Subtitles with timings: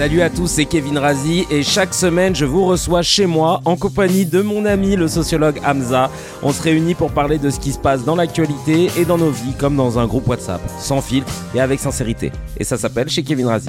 [0.00, 3.76] Salut à tous, c'est Kevin Razi et chaque semaine je vous reçois chez moi en
[3.76, 6.10] compagnie de mon ami le sociologue Hamza.
[6.42, 9.28] On se réunit pour parler de ce qui se passe dans l'actualité et dans nos
[9.28, 12.32] vies comme dans un groupe WhatsApp, sans filtre et avec sincérité.
[12.56, 13.68] Et ça s'appelle chez Kevin Razi.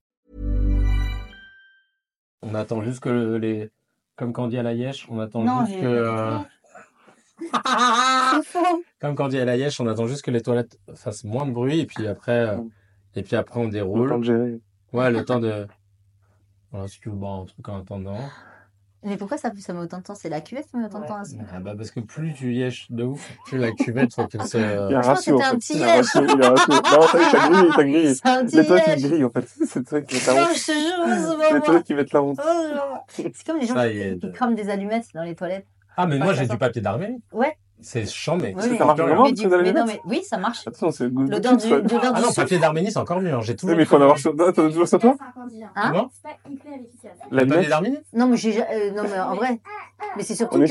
[2.41, 3.69] On attend juste que les.
[4.15, 5.85] Comme quand on dit à la Yesh, on attend Non, juste que.
[5.85, 6.37] euh,
[8.99, 11.45] Comme quand on dit à la Yesh, on attend juste que les toilettes fassent moins
[11.45, 12.57] de bruit et puis après, euh,
[13.15, 14.19] et puis après on Le temps déroule.
[14.19, 14.59] de gérer.
[14.93, 15.67] Ouais, le temps de.
[16.71, 18.17] Voilà, si tu veux boire un truc en attendant.
[19.03, 20.13] Mais pourquoi ça, ça met autant de temps?
[20.15, 22.33] C'est la cuvette qui met autant de temps à se- Ah bah parce que plus
[22.33, 24.57] tu yesh de ouf, plus la cuvette faut qu'elle se.
[24.89, 25.57] Il y a un ratio, t'as un fait.
[25.57, 26.05] petit Il y a un liège.
[26.05, 26.73] ratio, il y a un ratio.
[26.73, 28.13] Non, t'as grillé, t'as grillé.
[28.15, 28.83] C'est liège.
[29.01, 29.47] ils grillent, en fait.
[29.67, 30.57] C'est truc qui met la honte.
[30.57, 32.39] c'est toilettes qui mettent la honte.
[32.43, 35.65] Oh, c'est comme les gens qui, qui de- crament des allumettes dans les toilettes.
[35.97, 37.17] Ah mais moi j'ai du papier d'armée.
[37.33, 37.57] Ouais.
[37.81, 38.53] C'est chambé.
[38.55, 40.67] Oui, Ça marche mais- vraiment, mais, parce du- mais non, mais oui, ça marche.
[40.67, 41.77] Attention, c'est L'odeur du, ça.
[41.77, 42.41] l'odeur Ah du non, souffle.
[42.41, 43.33] papier d'Arménie c'est encore mieux.
[43.33, 43.41] hein.
[43.41, 43.75] J'ai toujours.
[43.75, 44.35] mais il faut en avoir sur...
[44.35, 45.15] T'as toujours sur toi
[45.75, 47.11] Hein C'est pas avec efficace.
[47.31, 49.59] La papier d'Arménie Non, mais j'ai, euh, non, mais en vrai.
[50.17, 50.63] Mais c'est surtout que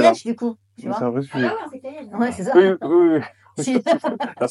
[0.00, 0.56] lèche, du coup.
[0.78, 1.50] C'est un vrai Ah sujet.
[2.18, 2.52] Ouais, c'est ça.
[2.56, 3.20] Oui, oui, oui.
[3.62, 3.82] Sent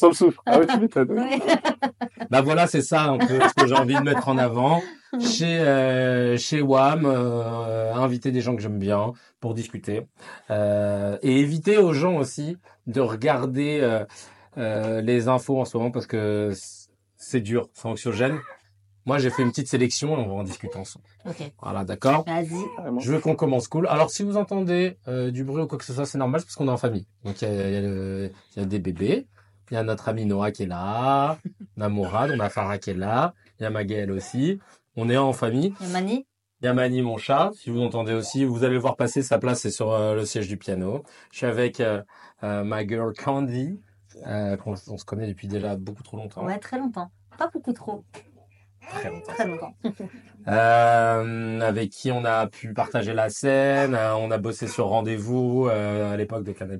[0.08, 0.38] le souffle.
[0.46, 1.10] Ah oui, tu m'étonnes.
[1.12, 1.40] Ouais.
[2.30, 4.82] Bah voilà, c'est ça un peu ce que j'ai envie de mettre en avant.
[5.20, 10.06] Chez euh, chez WAM, euh, inviter des gens que j'aime bien pour discuter
[10.50, 12.56] Euh, et éviter aux gens aussi
[12.86, 14.04] de regarder euh,
[14.58, 16.52] euh, les infos en ce moment parce que
[17.16, 18.38] c'est dur, c'est anxiogène.
[19.06, 21.04] Moi, j'ai fait une petite sélection et on va en discuter ensemble.
[21.26, 21.52] Ok.
[21.62, 22.24] Voilà, d'accord.
[22.26, 22.48] Vas-y.
[22.76, 23.00] Carrément.
[23.00, 23.86] Je veux qu'on commence cool.
[23.88, 26.46] Alors, si vous entendez euh, du bruit ou quoi que ce soit, c'est normal, c'est
[26.46, 27.06] parce qu'on est en famille.
[27.24, 27.80] Donc, il y a, il y a
[28.56, 29.26] il y a des bébés.
[29.70, 31.38] Il y a notre ami Noah qui est là.
[31.76, 33.34] On a Mourad, on a Farah qui est là.
[33.58, 34.58] Il y a Maguel aussi.
[34.96, 35.74] On est en famille.
[35.82, 36.26] Et Mani
[36.62, 37.50] Il y a Mani, mon chat.
[37.54, 39.22] Si vous entendez aussi, vous allez le voir passer.
[39.22, 41.02] Sa place, c'est sur euh, le siège du piano.
[41.32, 42.02] Je suis avec euh,
[42.42, 43.80] euh, ma girl Candy.
[44.26, 46.44] Euh, qu'on- on, se connaît depuis déjà beaucoup trop longtemps.
[46.46, 47.10] Ouais, très longtemps.
[47.36, 48.04] Pas beaucoup trop.
[48.90, 49.32] Très longtemps.
[49.32, 49.74] Très longtemps.
[50.46, 55.68] Euh, avec qui on a pu partager la scène, euh, on a bossé sur Rendez-vous
[55.70, 56.78] euh, à l'époque de Canal+.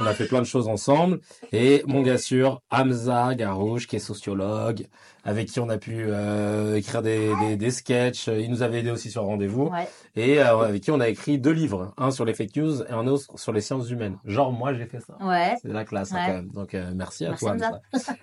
[0.00, 1.20] On a fait plein de choses ensemble.
[1.52, 4.86] Et mon gars sûr, Hamza Garouche, qui est sociologue,
[5.24, 8.28] avec qui on a pu euh, écrire des, des, des sketchs.
[8.28, 9.68] Il nous avait aidé aussi sur Rendez-vous.
[9.68, 9.88] Ouais.
[10.16, 11.92] Et euh, avec qui on a écrit deux livres.
[11.98, 14.16] Un sur les fake news et un autre sur les sciences humaines.
[14.24, 15.16] Genre, moi, j'ai fait ça.
[15.20, 15.54] Ouais.
[15.60, 16.48] C'est la classe, hein, quand même.
[16.48, 17.54] Donc, euh, merci à Merci, toi.
[17.54, 17.80] Hamza.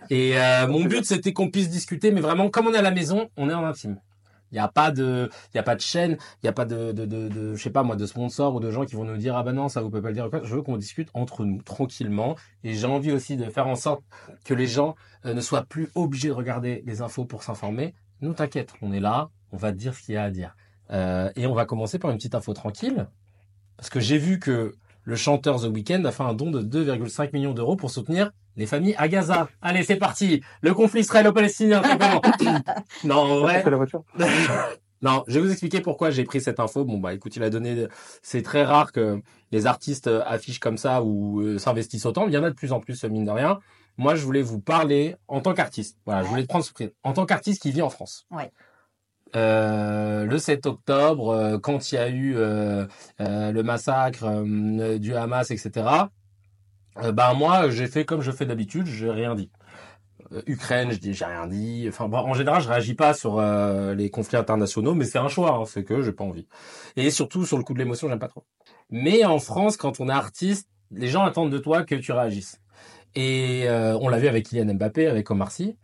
[0.09, 0.33] Et
[0.67, 3.49] mon but, c'était qu'on puisse discuter, mais vraiment, comme on est à la maison, on
[3.49, 3.99] est en intime.
[4.51, 6.91] Il n'y a pas de, il a pas de chaîne, il n'y a pas de,
[6.91, 9.17] de, de, de, je sais pas moi, de sponsors ou de gens qui vont nous
[9.17, 10.29] dire ah bah non ça vous peut pas le dire.
[10.43, 12.35] Je veux qu'on discute entre nous tranquillement.
[12.63, 14.03] Et j'ai envie aussi de faire en sorte
[14.45, 14.95] que les gens
[15.25, 17.93] euh, ne soient plus obligés de regarder les infos pour s'informer.
[18.21, 20.55] Nous t'inquiète, on est là, on va dire ce qu'il y a à dire.
[20.91, 23.07] Euh, et on va commencer par une petite info tranquille,
[23.75, 27.31] parce que j'ai vu que le chanteur The Weeknd a fait un don de 2,5
[27.33, 29.47] millions d'euros pour soutenir les familles à Gaza.
[29.61, 30.41] Allez, c'est parti.
[30.61, 31.81] Le conflit israélo-palestinien,
[33.03, 33.61] Non, en vrai.
[33.63, 34.03] C'est la voiture?
[35.03, 36.83] Non, je vais vous expliquer pourquoi j'ai pris cette info.
[36.83, 37.85] Bon, bah, écoute, il a donné.
[38.23, 39.21] C'est très rare que
[39.51, 42.25] les artistes euh, affichent comme ça ou euh, s'investissent autant.
[42.27, 43.59] Il y en a de plus en plus, mine de rien.
[43.97, 45.99] Moi, je voulais vous parler en tant qu'artiste.
[46.07, 46.89] Voilà, je voulais te prendre ce prix.
[47.03, 48.25] En tant qu'artiste qui vit en France.
[48.31, 48.51] Ouais.
[49.35, 52.85] Euh, le 7 octobre, euh, quand il y a eu euh,
[53.19, 55.85] euh, le massacre euh, du Hamas, etc.
[57.03, 59.51] euh, ben moi, j'ai fait comme je fais d'habitude, j'ai rien dit.
[60.33, 61.85] euh, Ukraine, je dis j'ai rien dit.
[61.89, 65.51] Enfin, en général, je réagis pas sur euh, les conflits internationaux, mais c'est un choix,
[65.55, 66.47] hein, c'est que j'ai pas envie.
[66.95, 68.45] Et surtout sur le coup de l'émotion, j'aime pas trop.
[68.89, 72.61] Mais en France, quand on est artiste, les gens attendent de toi que tu réagisses.
[73.15, 75.77] Et euh, on l'a vu avec Kylian Mbappé, avec Omar Sy.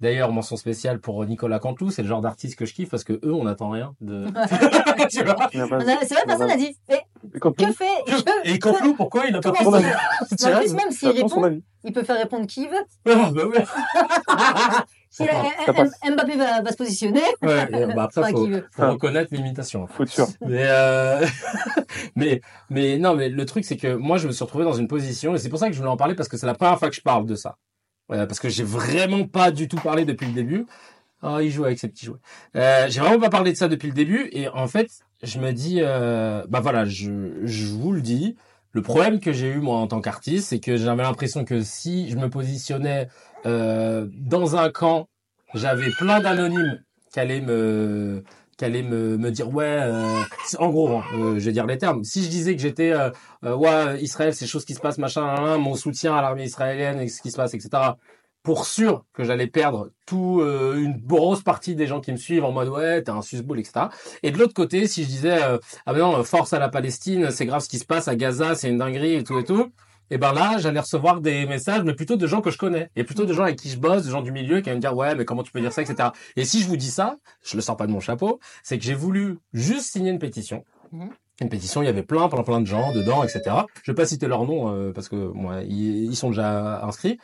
[0.00, 3.14] D'ailleurs, mention spéciale pour Nicolas Canteloup, c'est le genre d'artiste que je kiffe parce que
[3.14, 4.26] eux, on n'attend rien de.
[5.10, 6.76] tu vois C'est vrai, personne n'a dit.
[6.88, 7.02] Mais
[7.34, 7.84] Et quand que fait
[8.44, 9.52] Et Canteloup, pourquoi il a pas.
[9.52, 12.84] Mais En plus, même s'il répond, il peut faire répondre qui il veut.
[13.06, 13.64] Ah, bah ouais.
[15.10, 15.32] Si la-
[15.66, 15.90] Ça passe.
[16.04, 19.86] M- Mbappé va, va se positionner, Ouais, bah, après, Enfin, faut, faut reconnaître l'imitation.
[19.86, 20.26] Faut être sûr.
[20.46, 21.24] Mais, euh...
[22.14, 22.40] mais,
[22.70, 25.34] mais non, mais le truc, c'est que moi, je me suis retrouvé dans une position,
[25.34, 26.90] et c'est pour ça que je voulais en parler, parce que c'est la première fois
[26.90, 27.56] que je parle de ça.
[28.08, 30.66] Parce que j'ai vraiment pas du tout parlé depuis le début.
[31.22, 32.18] Oh, il joue avec ses petits jouets.
[32.56, 34.88] Euh, j'ai vraiment pas parlé de ça depuis le début, et en fait,
[35.22, 38.36] je me dis, euh, bah voilà, je, je vous le dis,
[38.72, 42.08] le problème que j'ai eu moi en tant qu'artiste, c'est que j'avais l'impression que si
[42.10, 43.08] je me positionnais
[43.46, 45.08] euh, dans un camp,
[45.54, 46.80] j'avais plein d'anonymes
[47.12, 48.22] qui allaient me
[48.58, 50.20] qui allaient me, me dire ouais euh,
[50.58, 52.04] en gros hein, euh, je vais dire les termes.
[52.04, 53.10] Si je disais que j'étais euh,
[53.44, 57.00] euh, ouais Israël c'est choses qui se passent machin nan, mon soutien à l'armée israélienne
[57.00, 57.70] et ce qui se passe etc
[58.42, 62.44] pour sûr que j'allais perdre tout euh, une grosse partie des gens qui me suivent
[62.44, 63.86] en mode ouais t'es un susboule etc
[64.22, 65.38] et de l'autre côté si je disais
[65.86, 68.54] ah ben non force à la Palestine c'est grave ce qui se passe à Gaza
[68.56, 69.70] c'est une dinguerie et tout et tout
[70.10, 73.04] et ben là, j'allais recevoir des messages, mais plutôt de gens que je connais, et
[73.04, 74.96] plutôt de gens avec qui je bosse, de gens du milieu qui allaient me dire
[74.96, 76.10] ouais, mais comment tu peux dire ça, etc.
[76.36, 78.84] Et si je vous dis ça, je le sors pas de mon chapeau, c'est que
[78.84, 80.64] j'ai voulu juste signer une pétition.
[80.92, 81.10] Mhm.
[81.40, 83.42] Une pétition, il y avait plein, plein, plein de gens dedans, etc.
[83.84, 87.18] Je vais pas citer leur nom euh, parce que moi, ils, ils sont déjà inscrits.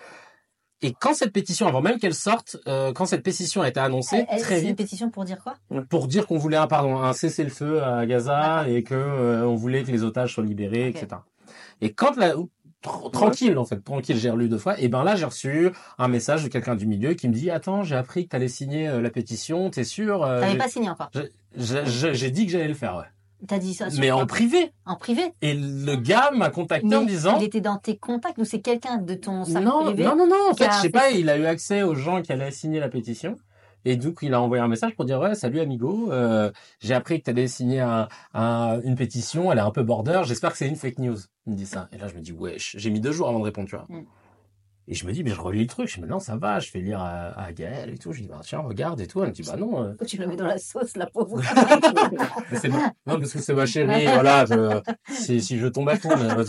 [0.82, 4.18] Et quand cette pétition, avant même qu'elle sorte, euh, quand cette pétition a été annoncée,
[4.18, 5.54] Elle- elle- très c'est une vite, pétition pour dire quoi?
[5.88, 9.82] Pour dire qu'on voulait un pardon, un cessez-le-feu à Gaza et que euh, on voulait
[9.82, 11.06] que les otages soient libérés, etc.
[11.80, 12.34] Et quand la
[13.12, 14.78] tranquille en fait, tranquille, j'ai relu deux fois.
[14.80, 17.82] Et ben là, j'ai reçu un message de quelqu'un du milieu qui me dit attends,
[17.82, 21.10] j'ai appris que t'allais signer euh, la pétition, t'es sûr Euh, T'avais pas signé encore.
[21.56, 23.04] j'ai- dit que j'allais le faire, ouais.
[23.46, 24.72] T'as dit ça sur Mais en privé.
[24.86, 25.22] en privé.
[25.42, 28.44] Et le gars m'a contacté Mais en me disant il était dans tes contacts ou
[28.44, 30.80] c'est quelqu'un de ton cercle non, privé non, non, non, en qui fait, je sais
[30.82, 31.10] fait pas, ça.
[31.10, 33.36] il a eu accès aux gens qui allaient signer la pétition.
[33.84, 36.50] Et donc, il a envoyé un message pour dire, ouais, salut amigo, euh,
[36.80, 40.22] j'ai appris que tu allais signer un, un- une pétition, elle est un peu border,
[40.24, 41.18] j'espère que c'est une fake news.
[41.46, 41.88] Il me dit ça.
[41.92, 43.84] Et là, je me dis, wesh, j'ai mis deux jours avant de répondre, tu vois.
[43.88, 44.04] Mm.
[44.86, 46.60] Et je me dis, mais je relis le truc, je me dis, non, ça va,
[46.60, 48.12] je fais lire à, à Gaël et tout.
[48.12, 49.22] Je dis, bah, tiens, regarde et tout.
[49.22, 51.40] Elle me dit, bah non, euh, Tu le mets dans la sauce, la pauvre.
[52.52, 56.10] mais non, parce que c'est ma chérie, voilà, je, si, si je tombe à fond,
[56.16, 56.44] mais,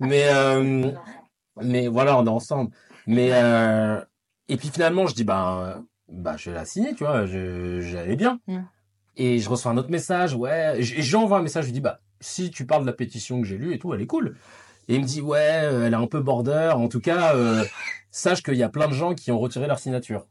[0.00, 0.90] mais, euh,
[1.62, 2.70] mais voilà, on est ensemble.
[3.06, 4.00] Mais, euh,
[4.48, 8.40] et puis finalement, je dis, bah, bah, je la signer, tu vois, j'allais bien.
[8.46, 8.58] Mm.
[9.16, 12.00] Et je reçois un autre message, ouais, et j'envoie un message, je lui dis, bah,
[12.20, 14.36] si tu parles de la pétition que j'ai lue et tout, elle est cool.
[14.88, 17.64] Et il me dit, ouais, euh, elle est un peu border, en tout cas, euh,
[18.10, 20.26] sache qu'il y a plein de gens qui ont retiré leur signature.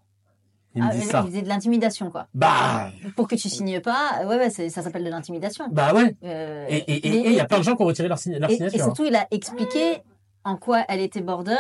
[0.76, 1.24] Il me Ah, dit il ça.
[1.24, 2.28] faisait de l'intimidation, quoi.
[2.34, 5.66] Bah, Pour que tu signes pas, ouais, ouais, c'est- ça s'appelle de l'intimidation.
[5.72, 6.16] bah ouais.
[6.24, 8.08] Euh, Et et- et- mais- et il y a plein de gens qui ont retiré
[8.08, 8.82] leur, leur et, et signature.
[8.82, 8.84] hein.
[8.86, 10.02] surtout, il a expliqué
[10.44, 11.56] en quoi elle était border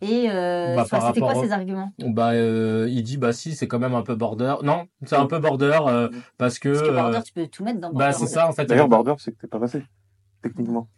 [0.00, 3.54] et euh, Bah, enfin, c'était quoi au- ses arguments Bah, euh, il dit bah si,
[3.54, 4.56] c'est quand même un peu border.
[4.62, 6.68] Non, c'est un peu border euh, parce que.
[6.70, 8.26] Parce que border, euh, tu peux tout mettre dans bah border.
[8.26, 8.64] c'est ça en fait.
[8.66, 9.82] D'ailleurs, border, c'est que t'es pas passé.
[10.42, 10.88] Techniquement.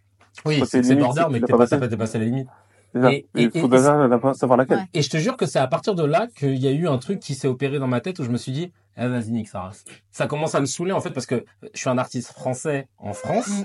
[0.45, 2.49] Oui, c'est border, mais tu que t'es pas, pas t'as pas dépassé la limite.
[2.95, 3.13] Déjà.
[3.13, 4.79] Et- Il faut et- déjà savoir laquelle.
[4.79, 4.85] Ouais.
[4.95, 6.99] Et je te jure que c'est à partir de là qu'il y a eu un
[6.99, 9.51] truc qui s'est opéré dans ma tête où je me suis dit, eh, vas-y nique
[9.53, 9.85] race.
[10.11, 13.13] Ça commence à me saouler en fait parce que je suis un artiste français en
[13.13, 13.65] France Mm.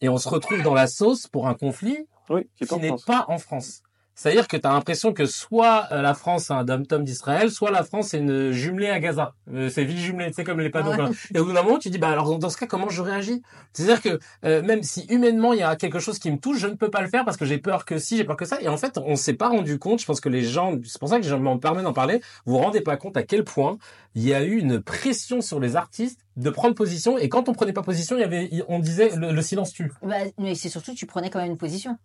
[0.00, 1.98] et on se retrouve dans la sauce pour un conflit
[2.30, 3.82] Oui, qui n'est pas en France.
[4.14, 7.70] C'est-à-dire que tu as l'impression que soit euh, la France c'est un dom-tom d'Israël, soit
[7.70, 9.34] la France c'est une jumelée à Gaza.
[9.52, 10.90] Euh, c'est ville jumelée, tu sais, comme les panneaux.
[10.90, 10.96] Ouais.
[10.96, 11.10] quoi.
[11.34, 13.42] Et au bout d'un moment, tu dis, bah alors dans ce cas, comment je réagis?
[13.72, 16.66] C'est-à-dire que euh, même si humainement il y a quelque chose qui me touche, je
[16.66, 18.60] ne peux pas le faire parce que j'ai peur que si, j'ai peur que ça.
[18.60, 20.00] Et en fait, on s'est pas rendu compte.
[20.00, 22.20] Je pense que les gens, c'est pour ça que je m'en permets d'en parler.
[22.44, 23.78] Vous vous rendez pas compte à quel point
[24.14, 27.18] il y a eu une pression sur les artistes de prendre position.
[27.18, 29.92] Et quand on prenait pas position, il y avait, on disait le, le silence tue.
[30.02, 31.96] Bah, mais c'est surtout tu prenais quand même une position.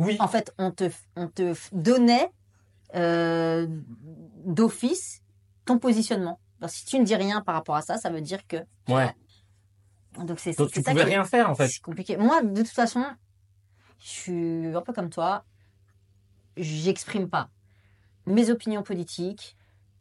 [0.00, 0.16] Oui.
[0.18, 2.30] En fait, on te, on te donnait
[2.94, 3.66] euh,
[4.44, 5.22] d'office
[5.64, 6.40] ton positionnement.
[6.60, 8.56] Alors, si tu ne dis rien par rapport à ça, ça veut dire que.
[8.88, 9.14] Ouais.
[10.18, 11.68] Donc c'est Donc tu ça pouvais rien faire en fait.
[11.68, 12.16] C'est compliqué.
[12.16, 13.04] Moi, de toute façon,
[14.00, 15.44] je suis un peu comme toi.
[16.56, 17.48] J'exprime pas
[18.26, 19.56] mes opinions politiques,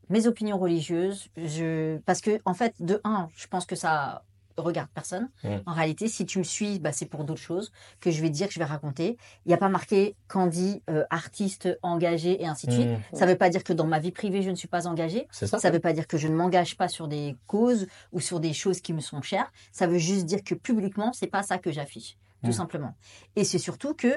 [0.10, 1.30] mes opinions religieuses.
[1.38, 1.98] Je...
[2.00, 4.24] Parce que, en fait, de un, je pense que ça
[4.60, 5.30] regarde personne.
[5.44, 5.56] Mm.
[5.66, 8.48] En réalité, si tu me suis, bah, c'est pour d'autres choses que je vais dire,
[8.48, 9.18] que je vais raconter.
[9.46, 12.88] Il n'y a pas marqué Candy, euh, artiste engagé et ainsi de suite.
[12.90, 13.16] Mm.
[13.18, 15.28] Ça ne veut pas dire que dans ma vie privée, je ne suis pas engagée.
[15.32, 18.40] Ça ne veut pas dire que je ne m'engage pas sur des causes ou sur
[18.40, 19.52] des choses qui me sont chères.
[19.72, 22.54] Ça veut juste dire que publiquement, c'est pas ça que j'affiche, tout Mm.
[22.54, 22.96] simplement.
[23.36, 24.14] Et c'est surtout que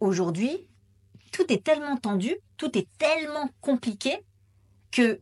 [0.00, 0.68] aujourd'hui,
[1.32, 4.24] tout est tellement tendu, tout est tellement compliqué
[4.90, 5.20] que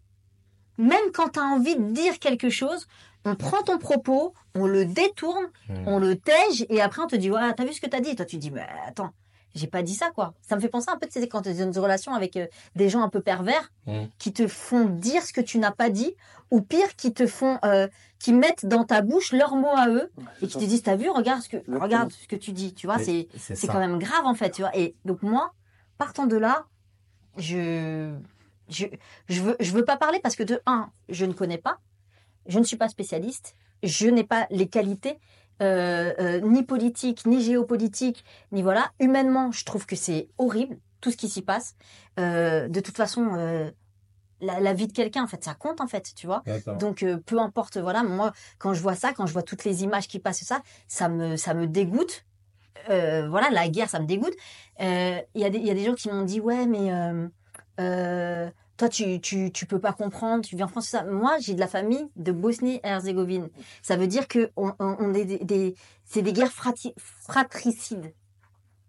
[0.78, 2.86] même quand tu as envie de dire quelque chose,
[3.26, 5.74] on prend ton propos, on le détourne, Mm.
[5.88, 8.10] on le tège et après on te dit ouais, t'as vu ce que t'as dit?
[8.10, 9.10] Et toi tu dis mais attends,
[9.54, 10.32] j'ai pas dit ça quoi.
[10.42, 12.36] Ça me fait penser un peu tu sais quand tu es dans une relation avec
[12.36, 14.06] euh, des gens un peu pervers Mm.
[14.18, 16.14] qui te font dire ce que tu n'as pas dit
[16.50, 17.88] ou pire qui te font euh,
[18.20, 20.10] qui mettent dans ta bouche leurs mots à eux
[20.42, 21.84] et qui te disent t'as vu regarde ce que Exactement.
[21.84, 23.26] regarde ce que tu dis tu vois c'est
[23.66, 25.52] quand même grave en fait tu vois et donc moi
[25.98, 26.64] partant de là
[27.36, 28.14] je
[28.68, 28.86] je
[29.28, 31.78] je veux je veux pas parler parce que de un je ne connais pas
[32.48, 35.18] je ne suis pas spécialiste je n'ai pas les qualités
[35.62, 41.10] euh, euh, ni politiques ni géopolitiques ni voilà humainement je trouve que c'est horrible tout
[41.10, 41.74] ce qui s'y passe
[42.18, 43.70] Euh, de toute façon euh,
[44.40, 46.42] la, la vie de quelqu'un en fait ça compte en fait tu vois
[46.78, 49.82] donc euh, peu importe, voilà, moi quand je vois ça, quand je vois toutes les
[49.82, 52.24] images qui passent ça, ça me ça me dégoûte.
[52.90, 54.34] Euh, voilà, la guerre, ça me dégoûte.
[54.80, 56.92] Euh, Il y a des il y a des gens qui m'ont dit ouais mais
[56.92, 57.28] euh,
[57.80, 61.04] euh, toi tu tu tu peux pas comprendre, tu viens en France ça.
[61.04, 63.48] Moi j'ai de la famille de Bosnie-Herzégovine.
[63.82, 68.12] Ça veut dire que on, on, est des, des c'est des guerres frati- fratricides.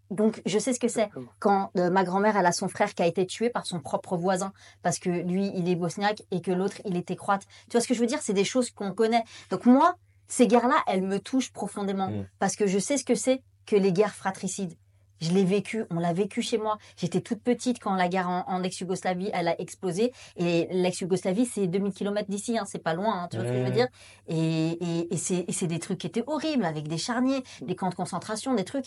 [0.09, 3.01] Donc je sais ce que c'est quand euh, ma grand-mère elle a son frère qui
[3.03, 6.51] a été tué par son propre voisin parce que lui il est bosniaque et que
[6.51, 7.43] l'autre il était croate.
[7.69, 8.21] Tu vois ce que je veux dire?
[8.21, 9.23] C'est des choses qu'on connaît.
[9.49, 9.95] Donc moi
[10.29, 12.25] ces guerres-là elles me touchent profondément Mm.
[12.39, 14.75] parce que je sais ce que c'est que les guerres fratricides.
[15.21, 16.77] Je l'ai vécu, on l'a vécu chez moi.
[16.95, 21.67] J'étais toute petite quand la guerre en, en ex-Yougoslavie elle a explosé et l'ex-Yougoslavie c'est
[21.67, 23.87] 2000 km d'ici, hein, c'est pas loin, hein, tu vois ce que je veux dire
[24.27, 27.95] Et, et, et c'est des trucs qui étaient horribles avec des charniers, des camps de
[27.95, 28.85] concentration, des trucs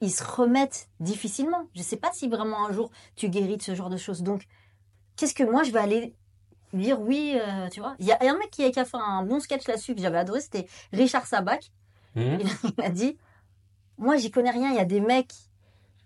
[0.00, 1.64] ils, se remettent difficilement.
[1.74, 4.22] Je sais pas si vraiment un jour tu guéris de ce genre de choses.
[4.22, 4.46] Donc,
[5.16, 6.14] qu'est-ce que moi je vais aller
[6.72, 7.94] dire oui, euh, tu vois?
[7.98, 10.00] Il y a un mec qui a, qui a fait un bon sketch là-dessus que
[10.00, 11.70] j'avais adoré, c'était Richard Sabac.
[12.14, 12.38] Mhm.
[12.78, 13.16] Il a dit,
[13.98, 15.34] moi j'y connais rien, il y a des mecs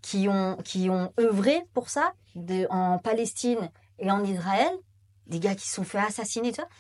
[0.03, 4.71] qui ont, qui ont œuvré pour ça de, en Palestine et en Israël,
[5.27, 6.71] des gars qui se sont fait assassiner, tu vois.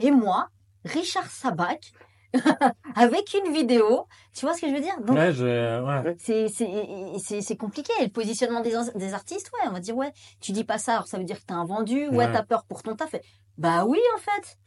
[0.00, 0.48] Et moi,
[0.84, 1.92] Richard Sabac,
[2.94, 4.98] avec une vidéo, tu vois ce que je veux dire?
[5.00, 6.16] Donc, Ouais, je, ouais.
[6.18, 6.68] c'est c'est
[7.18, 10.64] c'est c'est compliqué le positionnement des des artistes ouais on va dire ouais tu dis
[10.64, 12.32] pas ça alors ça veut dire que t'as un vendu ouais, Ouais.
[12.32, 13.14] t'as peur pour ton taf
[13.58, 14.58] bah oui en fait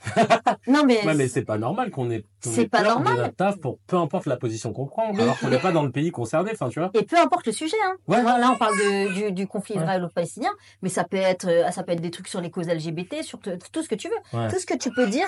[0.68, 3.16] non mais, Ouais, mais c'est pas normal qu'on ait, qu'on C'est ait pas peur normal.
[3.18, 5.84] de notre taf pour peu importe la position qu'on prend, alors qu'on n'est pas dans
[5.84, 6.90] le pays concerné, enfin, tu vois.
[6.94, 8.24] et peu importe le sujet hein Ouais.
[8.24, 9.82] Là, là, on parle de, du, du conflit Ouais.
[9.84, 13.22] israélo-palestinien mais ça peut être euh, ça peut être des trucs sur les causes LGBT
[13.24, 15.28] sur te- tout ce que tu veux tout ce que tu peux dire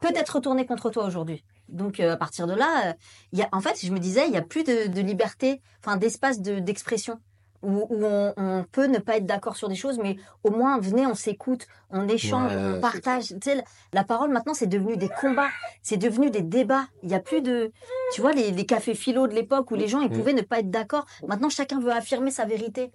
[0.00, 2.92] peut être retourné contre toi aujourd'hui donc euh, à partir de là euh,
[3.32, 5.62] il y a en fait je me disais il y a plus de, de liberté
[5.82, 7.18] enfin d'espace de d'expression
[7.64, 10.78] où, où on, on peut ne pas être d'accord sur des choses, mais au moins,
[10.78, 13.28] venez, on s'écoute, on échange, Ouais, on partage.
[13.28, 15.48] Tu sais, la, parole, maintenant, c'est devenu des combats,
[15.82, 16.86] c'est devenu des débats.
[17.02, 17.72] Il n'y a plus de...
[18.12, 20.12] Tu vois, les, les cafés philo de l'époque où les gens, ils Mm.
[20.16, 21.06] pouvaient ne pas être d'accord.
[21.26, 22.92] Maintenant, chacun veut affirmer sa vérité.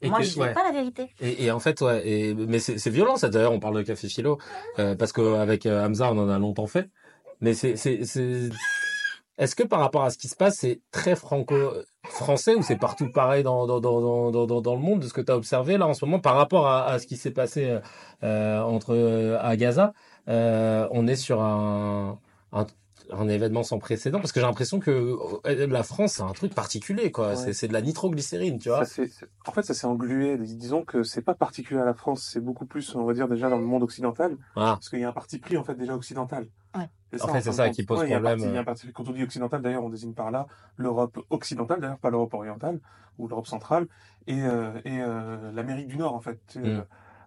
[0.00, 0.52] Et Moi, que- je dis ouais.
[0.52, 1.10] pas la vérité.
[1.20, 3.28] Et, et en fait, ouais, et, mais c'est violent ça.
[3.28, 4.38] D'ailleurs, on parle de café philo
[4.78, 6.88] euh, parce qu'avec euh, Hamza, on en a longtemps fait.
[7.40, 7.74] Mais c'est.
[9.38, 11.16] Est-ce que par rapport à ce qui se passe, c'est très
[12.04, 15.06] franco-français ou c'est partout pareil dans, dans, dans, dans, dans, dans- dans le monde de
[15.06, 17.16] ce que tu as observé là en ce moment par rapport à, à ce qui
[17.16, 17.80] s'est passé euh,
[18.24, 19.92] euh, entre euh, à Gaza
[20.28, 22.18] euh, On est sur un,
[22.52, 22.66] un,
[23.18, 24.90] un événement sans précédent parce que j'ai l'impression que
[25.46, 27.28] euh, la France, c'est un truc particulier quoi.
[27.30, 27.36] Ouais.
[27.36, 28.84] C'est, c'est de la nitroglycérine, tu vois.
[28.84, 29.02] Ça,
[29.46, 30.36] en fait, ça s'est englué.
[30.38, 33.48] Disons que c'est pas particulier à la France, c'est beaucoup plus, on va dire, déjà
[33.50, 34.36] dans le monde occidental.
[34.56, 34.74] Ah.
[34.74, 36.46] Parce qu'il y a un parti pris, en fait, déjà occidental.
[36.76, 36.88] Ouais.
[37.20, 38.38] En fait, c'est ça qui pose Ouais, il y a un problème.
[38.38, 38.92] parti- Il y a un parti pris.
[38.94, 42.80] Quand on dit occidental, d'ailleurs, on désigne par là l'Europe occidentale, d'ailleurs, pas l'Europe orientale
[43.18, 43.86] ou l'Europe centrale,
[44.26, 46.40] et, euh, et euh, l'Amérique du Nord, en fait.
[46.56, 46.82] Mm.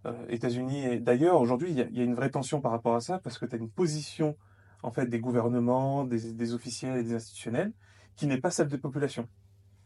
[0.07, 0.85] Euh, États-Unis.
[0.85, 3.37] Et d'ailleurs, aujourd'hui, il y, y a une vraie tension par rapport à ça, parce
[3.39, 4.35] que tu as une position,
[4.83, 7.73] en fait, des gouvernements, des, des officiels et des institutionnels,
[8.15, 9.27] qui n'est pas celle des populations.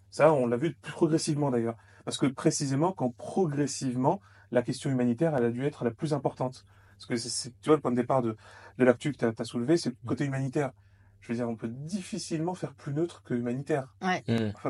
[0.09, 1.77] Ça, on l'a vu plus progressivement d'ailleurs.
[2.05, 6.65] Parce que précisément, quand progressivement, la question humanitaire, elle a dû être la plus importante.
[6.97, 8.35] Parce que c'est, c'est- tu vois, le point de départ de,
[8.77, 10.71] de l'actu que tu as, soulevé, c'est le côté humanitaire.
[11.21, 13.93] Je veux dire, on peut difficilement faire plus neutre que humanitaire.
[14.01, 14.23] En fait,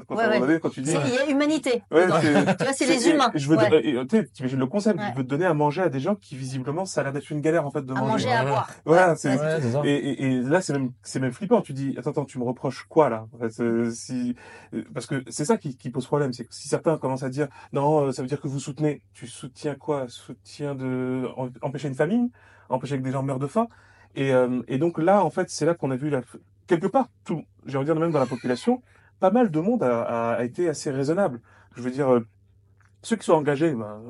[0.08, 0.40] quand, Ouais, ouais.
[0.40, 0.92] donné, quand tu dis...
[0.92, 1.84] Il y a humanité.
[1.92, 3.32] Ouais, tu vois, c'est les humains.
[3.36, 3.70] Je veux Ouais.
[3.70, 5.06] te- et, tu sais, t'imagines le concept, Ouais.
[5.12, 7.30] je veux te donner à manger à des gens qui, visiblement, ça a l'air d'être
[7.30, 8.12] une galère, en fait, de À manger.
[8.26, 8.70] manger, à boire.
[8.86, 9.38] Voilà, c'est-.
[9.84, 11.62] Et, et, et là, c'est même, c'est même flippant.
[11.62, 13.28] Tu dis, attends, attends, tu me reproches quoi là?
[13.34, 14.36] En fait, euh, si,
[14.74, 17.30] euh, Parce que c'est ça qui, qui pose problème, c'est que si certains commencent à
[17.30, 20.06] dire, non, euh, ça veut dire que vous soutenez, tu soutiens quoi?
[20.08, 22.30] Soutiens de em- empêcher une famine,
[22.70, 23.68] empêcher que des gens meurent de faim?
[24.20, 26.22] Et, euh, et donc là, en fait, c'est là qu'on a vu la,
[26.68, 28.82] quelque part, tout, j'ai envie de dire même dans la population,
[29.20, 31.42] pas mal de monde a, a, a été assez raisonnable.
[31.76, 32.26] Je veux dire, euh,
[33.02, 34.02] ceux qui sont engagés, ben,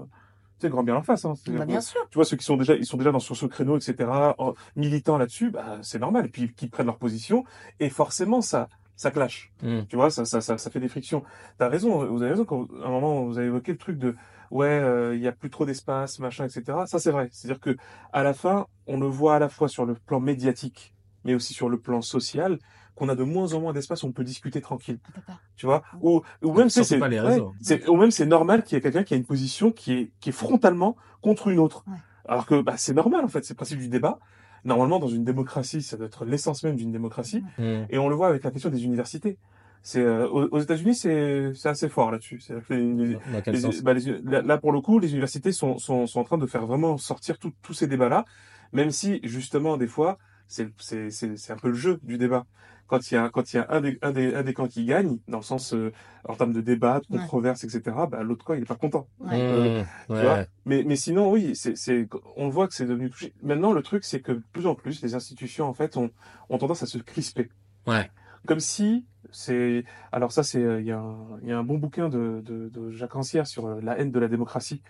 [0.59, 1.25] tu sais, grand bien en face.
[1.25, 2.01] Hein, Bah, bien sûr.
[2.09, 4.53] tu vois, ceux qui sont déjà, ils sont déjà dans sur ce créneau, etc., en-
[4.75, 6.25] militants là-dessus, bah, c'est normal.
[6.25, 7.43] Et puis, qui prennent leur position.
[7.79, 9.51] Et forcément, ça, ça clash.
[9.61, 9.81] Mm.
[9.89, 11.23] Tu vois, ça, ça, ça, ça fait des frictions.
[11.59, 14.15] T'as raison, vous avez raison quand à un moment vous avez évoqué le truc de
[14.51, 16.79] ouais, euh, il y a plus trop d'espace, machin, etc.
[16.85, 17.29] Ça c'est vrai.
[17.31, 17.77] C'est-à-dire que
[18.13, 21.53] à la fin, on le voit à la fois sur le plan médiatique, mais aussi
[21.53, 22.59] sur le plan social,
[22.95, 24.99] qu'on a de moins en moins d'espace où on peut discuter tranquille.
[25.25, 25.39] Pas.
[25.55, 29.03] Tu vois, ou, ou même c'est, ouais, ou même c'est normal qu'il y ait quelqu'un
[29.03, 31.83] qui a une position qui est, qui est frontalement contre une autre.
[31.87, 31.97] Ouais.
[32.27, 34.19] Alors que bah, c'est normal en fait, c'est le principe du débat.
[34.65, 37.43] Normalement, dans une démocratie, ça doit être l'essence même d'une démocratie.
[37.57, 37.85] Mm.
[37.89, 39.37] Et on le voit avec la question des universités.
[39.81, 42.39] C'est euh, aux aux États-Unis, c'est c'est assez fort là-dessus.
[42.41, 43.07] C'est-à-dire que les- les-
[43.51, 46.45] les- bah, les- là, pour le coup, les universités sont sont, sont en train de
[46.45, 48.25] faire vraiment sortir tout- tous ces débats-là,
[48.73, 50.17] même si justement des fois
[50.47, 52.45] c'est c'est c'est c'est un peu le jeu du débat.
[52.87, 54.67] Quand il y a quand il y a un des un des un des camps
[54.67, 55.91] qui gagne, dans le sens euh,
[56.27, 57.21] en termes de débat, de Ouais.
[57.21, 57.81] controverse, etc.
[58.09, 59.07] Bah l'autre camp il est pas content.
[59.19, 59.29] Ouais.
[59.33, 59.85] Euh, Mm.
[60.07, 60.21] tu Ouais.
[60.23, 60.45] vois?
[60.65, 63.33] Mais, mais sinon, oui, c'est, c'est, on voit que c'est devenu touché.
[63.43, 66.09] Maintenant, le truc, c'est que de plus en plus, les institutions, en fait, ont,
[66.49, 67.49] ont tendance à se crisper.
[67.87, 68.09] Ouais.
[68.47, 71.63] Comme si c'est, alors ça, c'est, euh, il y a un, il y a un
[71.63, 74.81] bon bouquin de, de, de Jacques Rancière sur euh, la haine de la démocratie,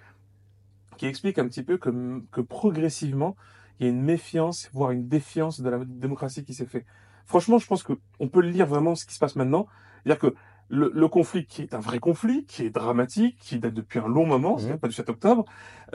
[0.97, 3.35] qui explique un petit peu que, que progressivement,
[3.79, 6.85] il y a une méfiance, voire une défiance de la démocratie qui s'est fait.
[7.25, 9.67] Franchement, je pense que on peut lire vraiment ce qui se passe maintenant.
[10.03, 10.35] C'est-à-dire que
[10.69, 14.07] le, le conflit qui est un vrai conflit, qui est dramatique, qui date depuis un
[14.07, 15.43] long moment, c'est pas du 7 octobre,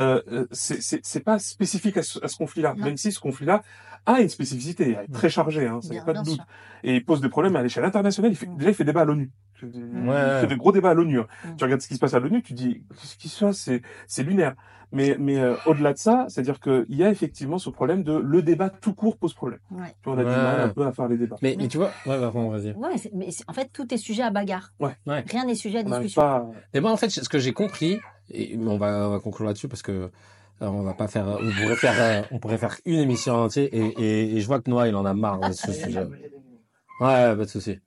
[0.00, 3.20] euh, euh, c'est- c'est c'est pas spécifique à ce, à ce conflit-là, même si ce
[3.20, 3.62] conflit-là
[4.06, 6.34] a une spécificité, il est très chargé, hein, ça y Bien, a pas de doute.
[6.34, 6.44] sûr.
[6.82, 8.32] Et il pose des problèmes à l'échelle internationale.
[8.32, 8.56] Il fait, Mhm.
[8.58, 9.30] déjà, il fait débat à l'ONU.
[9.72, 10.40] Il Ouais.
[10.40, 11.20] fait des gros débats à l'ONU.
[11.20, 11.26] hein.
[11.44, 11.56] Mhm.
[11.56, 13.82] Tu regardes ce qui se passe à l'ONU, tu dis, ce qui se passe, c'est,
[14.06, 14.54] c'est lunaire.
[14.92, 18.42] Mais, mais euh, au-delà de ça, c'est-à-dire qu'il y a effectivement ce problème de le
[18.42, 19.58] débat tout court pose problème.
[19.72, 19.88] Ouais.
[19.88, 20.36] Tu vois, on a du Ouais.
[20.36, 21.36] mal un peu à faire les débats.
[21.42, 22.72] Mais, Mais- mais tu vois, ouais, bah, bon, vas-y.
[22.74, 24.70] Ouais, c'est- mais c'est- en fait, tout est sujet à bagarre.
[24.78, 24.96] Ouais.
[25.06, 25.24] Ouais.
[25.28, 26.22] Rien n'est sujet à On discussion.
[26.22, 26.46] pas.
[26.74, 27.98] Et moi, en fait, ce que j'ai compris,
[28.30, 30.08] et on va, on va conclure là-dessus parce que euh,
[30.60, 33.78] on va pas faire, on pourrait faire, euh, on pourrait faire une émission entière et,
[33.98, 35.98] et, et je vois que Noah, il en a marre de ce sujet.
[36.04, 36.06] Ouais,
[37.00, 37.80] pas de souci.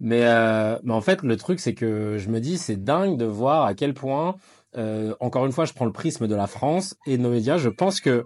[0.00, 3.24] Mais, euh, mais en fait, le truc, c'est que je me dis, c'est dingue de
[3.24, 4.36] voir à quel point,
[4.76, 7.56] euh, encore une fois, je prends le prisme de la France et de nos médias.
[7.56, 8.24] Je pense que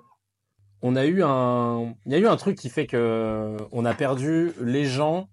[0.83, 3.94] on a eu un, il y a eu un truc qui fait que on a
[3.94, 5.28] perdu les gens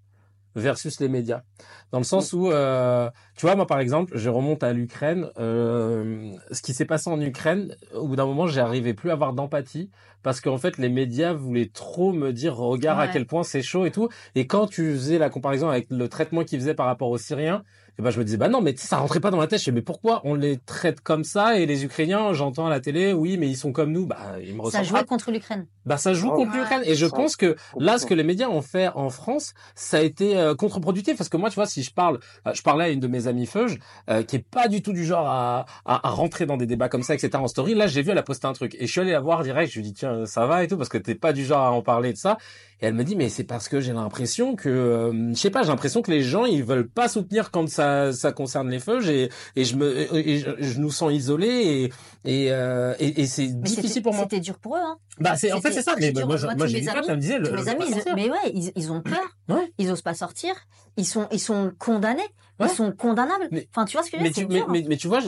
[0.58, 1.44] versus les médias.
[1.92, 5.30] Dans le sens où, euh, tu vois, moi par exemple, je remonte à l'Ukraine.
[5.38, 9.34] Euh, ce qui s'est passé en Ukraine, au bout d'un moment, j'arrivais plus à avoir
[9.34, 9.90] d'empathie
[10.24, 13.86] parce qu'en fait, les médias voulaient trop me dire, regarde à quel point c'est chaud
[13.86, 14.10] et tout.
[14.36, 17.64] Et quand tu faisais la comparaison avec le traitement qu'ils faisaient par rapport aux Syriens,
[18.00, 19.60] et ben je me disais, bah non, mais ça rentrait pas dans ma tête.
[19.60, 21.58] Je disais, mais pourquoi on les traite comme ça?
[21.58, 24.06] Et les Ukrainiens, j'entends à la télé, oui, mais ils sont comme nous.
[24.06, 25.66] Bah, ils me Ça jouait contre l'Ukraine.
[25.88, 26.36] Bah ça joue Oh.
[26.36, 26.82] contre l'Ukraine.
[26.86, 30.02] Et je pense que là ce que les médias ont fait en France ça a
[30.02, 31.18] été euh, contre-productif.
[31.18, 33.28] Parce que moi tu vois si je parle euh, je parlais à une de mes
[33.28, 36.58] amies Feuge euh, qui est pas du tout du genre à, à, à rentrer dans
[36.58, 37.74] des débats comme ça etc en story.
[37.76, 38.76] Là j'ai vu elle a posté un truc.
[38.80, 39.72] Et je suis allé la voir direct.
[39.72, 41.72] Je lui dis tiens ça va et tout parce que t'es pas du genre à
[41.72, 42.38] en parler de ça.
[42.82, 45.64] Et elle me dit mais c'est parce que j'ai l'impression que euh, je sais pas
[45.64, 49.10] j'ai l'impression que les gens ils veulent pas soutenir quand ça ça concerne les Feuges.
[49.10, 51.90] Et et je me et, je, je nous sens isolés.
[52.26, 54.24] Et et euh, et, et c'est difficile pour moi.
[54.24, 54.82] C'était dur pour eux.
[54.84, 54.98] Hein.
[55.20, 57.70] bah c'est en fait c'est ça mais C'était- moi je- moi, mes amis- Tous mes
[57.70, 57.86] amis,
[58.16, 59.20] mais ouais, ils, ils ont peur.
[59.50, 59.72] Ouais.
[59.78, 60.54] Ils osent pas sortir.
[60.98, 62.22] Ils sont, ils sont condamnés.
[62.60, 62.68] Ouais.
[62.68, 63.48] Ils sont condamnables.
[63.52, 64.86] Mais- enfin, tu vois ce que je veux mais dire mais, dur, mais, hein.
[64.90, 65.20] mais tu vois,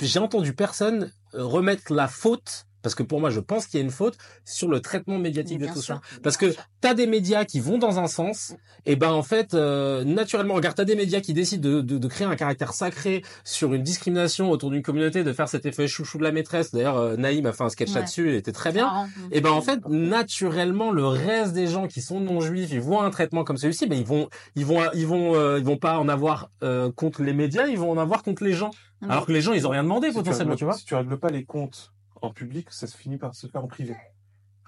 [0.00, 3.82] j'ai entendu personne euh, remettre la faute, parce que pour moi, je pense qu'il y
[3.82, 6.00] a une faute sur le traitement médiatique de tout sûr, ça.
[6.22, 8.54] Parce que t'as des médias qui vont dans un sens,
[8.86, 12.08] et ben en fait, euh, naturellement, regarde, t'as des médias qui décident de, de, de
[12.08, 16.18] créer un caractère sacré sur une discrimination autour d'une communauté, de faire cet effet chouchou
[16.18, 16.72] de la maîtresse.
[16.72, 17.94] D'ailleurs, euh, Naïm a fait un sketch Ouais.
[17.96, 18.84] là-dessus, il était très bien.
[18.84, 19.08] Marrant.
[19.32, 23.04] Et ben en fait, naturellement, le reste des gens qui sont non juifs, ils voient
[23.04, 25.98] un traitement comme celui-ci, ben ils vont, ils vont, ils vont, euh, ils vont pas
[25.98, 28.70] en avoir euh, contre les médias, ils vont en avoir contre les gens.
[29.08, 30.74] Alors que les gens, ils ont rien demandé Si tu potentiellement, règles- tu vois.
[30.74, 31.90] Si tu règles pas les comptes
[32.22, 33.96] en public, ça se finit par se faire en privé.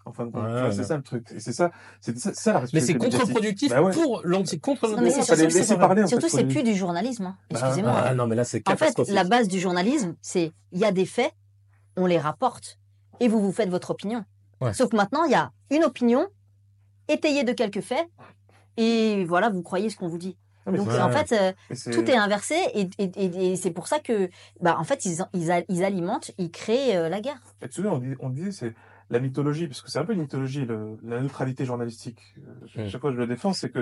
[0.05, 0.73] En fin de compte, Ouais, Tu vois, ouais.
[0.73, 1.31] c'est ça le truc.
[1.33, 3.93] Et c'est ça, c'est ça, c'est ça la Mais c'est contre-productif Bah ouais.
[3.93, 6.03] pour l'anti contre Non, mais surtout- c'est- laisser parler.
[6.03, 7.27] en Surtout, fait, c'est faut- plus du journalisme.
[7.27, 7.37] hein.
[7.53, 7.93] Bah, Excusez-moi.
[8.07, 10.91] Ah non, mais là c'est En fait, la base du journalisme, c'est il y a
[10.91, 11.33] des faits,
[11.97, 12.81] on les rapporte
[13.21, 14.25] et vous vous faites votre opinion.
[14.61, 14.73] Ouais.
[14.73, 16.27] Sauf que maintenant, il y a une opinion
[17.07, 18.07] étayée de quelques faits
[18.77, 20.37] et voilà, vous croyez ce qu'on vous dit.
[20.67, 21.53] Ah, Donc en fait, euh,
[21.93, 24.29] tout est inversé et, et, et- et c'est pour ça que,
[24.61, 27.41] bah, en fait, ils, ils, a- ils alimentent, ils créent euh, la guerre.
[27.63, 28.75] Et tu souviens, on, dit- on disait, c'est
[29.11, 32.19] la mythologie, parce que c'est un peu une mythologie, le- la neutralité journalistique.
[32.39, 32.89] Euh, Mm.
[32.89, 33.81] Chaque fois que je le défends, c'est que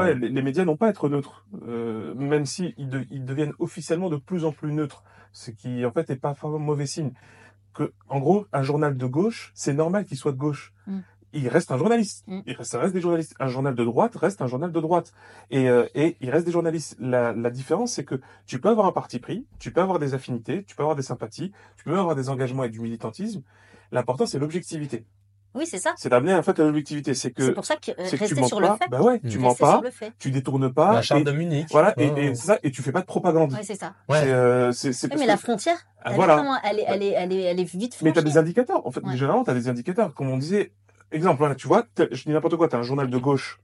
[0.00, 3.24] ouais, les, les médias n'ont pas à être neutres, euh, même si ils, de- ils
[3.24, 6.86] deviennent officiellement de plus en plus neutres, ce qui en fait est pas forcément mauvais
[6.86, 7.12] signe.
[7.74, 10.71] Que, en gros, un journal de gauche, c'est normal qu'il soit de gauche.
[11.34, 12.24] Il reste un journaliste.
[12.26, 12.40] Mm.
[12.46, 13.34] Il reste, ça reste des journalistes.
[13.40, 15.12] Un journal de droite reste un journal de droite.
[15.50, 16.96] Et, euh, et il reste des journalistes.
[17.00, 20.14] La, la différence, c'est que tu peux avoir un parti pris, tu peux avoir des
[20.14, 23.42] affinités, tu peux avoir des sympathies, tu peux avoir des engagements et du militantisme.
[23.92, 25.04] L'important, c'est l'objectivité.
[25.54, 25.92] Oui, c'est ça.
[25.98, 27.12] C'est d'amener en fait à l'objectivité.
[27.12, 28.70] C'est C'est que pour ça que euh, c'est que tu rester mens sur pas.
[28.70, 28.88] le fait.
[28.90, 29.82] Bah ouais, tu mens Rester pas,
[30.18, 30.94] tu détournes pas.
[30.94, 31.66] La charte et- de Munich.
[31.70, 32.24] Voilà, et, Ouais.
[32.24, 33.52] et c'est ça, et tu fais pas de propagande.
[33.52, 33.92] Ouais, c'est ça.
[34.08, 34.20] Ouais.
[34.22, 36.60] C'est, euh, c'est, c'est Oui, mais que- la frontière, Ah, elle, voilà.
[36.64, 38.32] est elle, est, elle, est, elle, est, elle est vite Mais t'as franchie.
[38.32, 38.86] des indicateurs.
[38.86, 39.14] En fait, Ouais.
[39.14, 40.14] généralement, t'as des indicateurs.
[40.14, 40.72] Comme on disait,
[41.12, 43.58] exemple, voilà, tu vois, je dis n'importe quoi, t'as un journal de gauche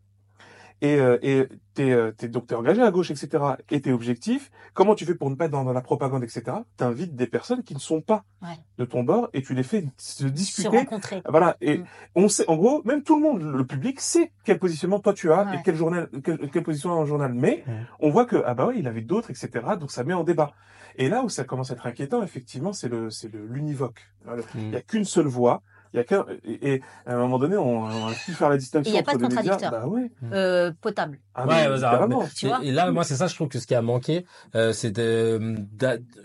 [0.80, 3.42] et, euh, et t'es, euh, donc t'es engagé à gauche, etc.
[3.72, 4.52] Et t'es objectif.
[4.74, 6.42] Comment tu fais pour ne pas être dans, dans la propagande, etc.
[6.76, 8.56] T'invites des personnes qui ne sont pas Ouais.
[8.78, 10.68] de ton bord et tu les fais se Se discuter.
[10.68, 11.20] rencontrer.
[11.28, 11.56] Voilà.
[11.61, 11.84] Et Mm.
[12.14, 15.32] on sait, en gros, même tout le monde, le public sait quel positionnement toi tu
[15.32, 15.56] as Ouais.
[15.56, 17.32] et quel journal, quelle, quelle position dans le journal.
[17.34, 17.74] Mais Ouais.
[17.98, 19.50] on voit que, ah bah oui, il avait d'autres, etc.
[19.80, 20.52] Donc ça met en débat.
[20.94, 24.00] Et là où ça commence à être inquiétant, effectivement, c'est le, c'est le, l'univoque.
[24.24, 24.42] Voilà.
[24.54, 24.58] Mm.
[24.58, 25.61] Il y a qu'une seule voix.
[25.94, 28.48] Il y a qu'un, et, et à un moment donné, on, on a pu faire
[28.51, 29.70] la distinction Et il y a pas de contradicteur.
[29.70, 30.11] Bah ouais.
[30.33, 31.18] Euh, potable.
[31.35, 31.55] Ah, Ouais,
[32.09, 32.16] mais.
[32.35, 34.27] Tu et, vois et là, moi, c'est ça, je trouve que ce qui a manqué,
[34.55, 34.98] euh, c'est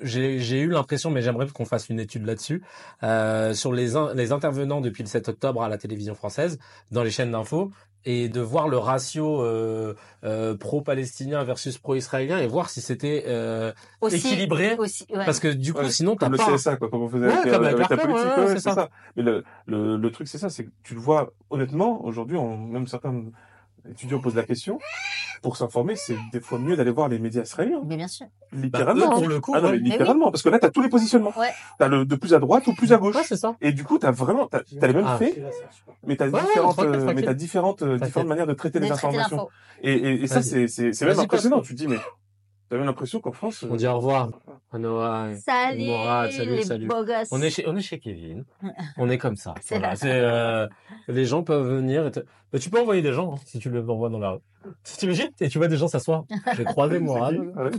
[0.01, 2.61] j'ai j'ai eu l'impression, mais j'aimerais qu'on fasse une étude là-dessus,
[3.03, 6.59] euh, sur les, in- les intervenants depuis le 7 octobre à la télévision française,
[6.91, 7.71] dans les chaînes d'infos,
[8.05, 13.71] et de voir le ratio euh, euh, pro-palestinien versus pro-israélien, et voir si c'était euh,
[14.11, 14.75] équilibré.
[14.77, 15.25] aussi, ouais.
[15.25, 16.55] Parce que du coup, Ouais, sinon, t'as Comme le.
[16.57, 18.47] CSA, quoi, comme on faisait Ouais, avec, comme euh, avec avec la politique, ouais, ouais,
[18.49, 18.75] c'est c'est ça.
[18.75, 18.89] ça.
[19.15, 22.57] Mais le, le, le truc, c'est ça, c'est que tu le vois, honnêtement, aujourd'hui, on,
[22.57, 23.23] même certains
[23.89, 24.79] étudiants posent la question,
[25.41, 27.81] pour s'informer, c'est des fois mieux d'aller voir les médias israéliens.
[27.85, 28.27] Mais bien sûr.
[28.51, 29.05] Bah, Littéralement.
[29.07, 29.89] eux, pour le coup, Ah non, mais Mais oui.
[29.91, 31.33] littéralement, parce que là, t'as tous les positionnements.
[31.37, 31.49] Ouais.
[31.79, 33.15] T'as le de plus à droite ou plus à gauche.
[33.15, 33.55] Ouais, c'est ça.
[33.61, 35.17] Et du coup, t'as vraiment, t'as, t'as les mêmes Ah.
[35.17, 35.37] faits,
[36.07, 39.49] mais t'as Ouais, différentes, euh, mais t'as différentes, euh, différentes manières de traiter les informations.
[39.81, 41.61] Et, et, et ça, c'est, c'est, c'est même impressionnant.
[41.61, 41.97] Tu te dis, mais
[42.77, 44.29] même l'impression qu'en France, On dit au revoir
[44.71, 45.29] à Noah.
[45.31, 46.87] et Salut, Mourad, salut, les salut.
[46.87, 47.29] beaux gosses.
[47.31, 48.43] On est chez, on est chez Kevin.
[48.97, 49.53] On est comme ça.
[49.61, 50.67] C'est Voilà, euh,
[51.07, 52.19] les gens peuvent venir et te-
[52.51, 54.39] Bah, tu peux envoyer des gens, hein, si tu les envoies dans la rue.
[54.83, 55.29] Tu t'imagines?
[55.41, 56.23] Et tu vois des gens s'asseoir.
[56.55, 57.31] J'ai croisé voilà.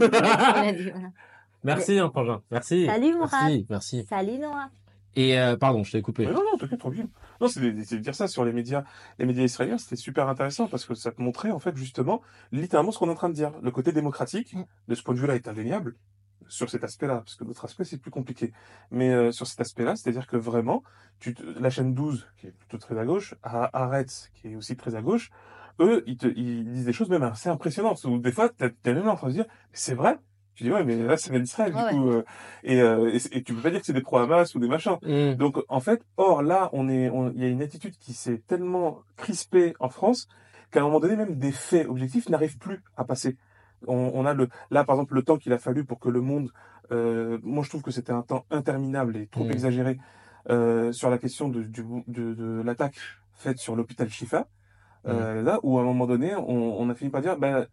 [1.64, 2.42] Merci, hein, Frangin.
[2.50, 2.86] Merci.
[2.86, 3.30] Salut, Mourad.
[3.32, 4.06] Merci, merci.
[4.08, 4.68] Salut, Noah.
[5.16, 6.26] Et, euh, pardon, je t'ai coupé.
[6.26, 7.06] Mais non, non, t'inquiète, tranquille.
[7.40, 8.84] Non, c'est de, dire ça sur les médias,
[9.18, 12.92] les médias israéliens, c'était super intéressant parce que ça te montrait, en fait, justement, littéralement
[12.92, 13.52] ce qu'on est en train de dire.
[13.62, 14.64] Le côté démocratique, Mm.
[14.88, 15.96] de ce point de vue-là, est indéniable
[16.46, 18.52] sur cet aspect-là, parce que l'autre aspect, c'est plus compliqué.
[18.90, 20.82] Mais euh, sur cet aspect-là, c'est-à-dire que vraiment,
[21.18, 24.56] tu te- la chaîne 12, qui est plutôt très à gauche, à Haaretz, qui est
[24.56, 25.30] aussi très à gauche,
[25.80, 28.04] eux, ils, te, ils disent des choses même assez impressionnantes.
[28.04, 30.18] Ou des fois, t'es t'es même en train de dire, mais c'est vrai
[30.54, 32.10] Tu dis, ouais, mais là, c'est d'Israël, Ouais, du coup.
[32.10, 32.24] euh,
[32.62, 34.98] et, euh, et, tu peux pas dire que c'est des pro-Hamas ou des machins.
[35.02, 35.34] Mmh.
[35.34, 38.40] Donc en fait, or là, on est, on- il y a une attitude qui s'est
[38.46, 40.28] tellement crispée en France
[40.70, 43.36] qu'à un moment donné, même des faits objectifs n'arrivent plus à passer.
[43.86, 46.20] On, on a le, là par exemple, le temps qu'il a fallu pour que le
[46.20, 46.50] monde,
[46.92, 49.50] euh, moi je trouve que c'était un temps interminable et trop Mm.
[49.50, 49.98] exagéré
[50.50, 52.96] euh, sur la question de, du, de, de l'attaque
[53.32, 54.46] faite sur l'hôpital Shifa.
[55.06, 57.66] Euh, Là où à un moment donné, on, on a fini par dire, ben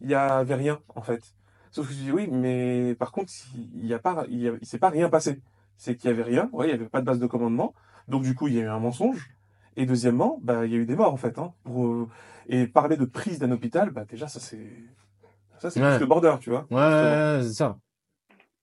[0.00, 1.20] il y avait rien en fait.
[1.70, 3.32] Sauf que je dis oui, mais par contre,
[3.74, 5.40] il y a pas, il, y a- il s'est pas rien passé.
[5.76, 7.74] C'est qu'il y avait rien, ouais, il y avait pas de base de commandement.
[8.08, 9.30] Donc du coup, il y a eu un mensonge.
[9.76, 11.38] Et deuxièmement, bah il y a eu des morts en fait.
[11.38, 12.08] Hein, pour, euh,
[12.48, 14.68] et parler de prise d'un hôpital, bah déjà ça c'est,
[15.58, 15.90] ça c'est Ouais.
[15.92, 16.66] plus le border, tu vois.
[16.70, 17.78] Ouais, c'est ça.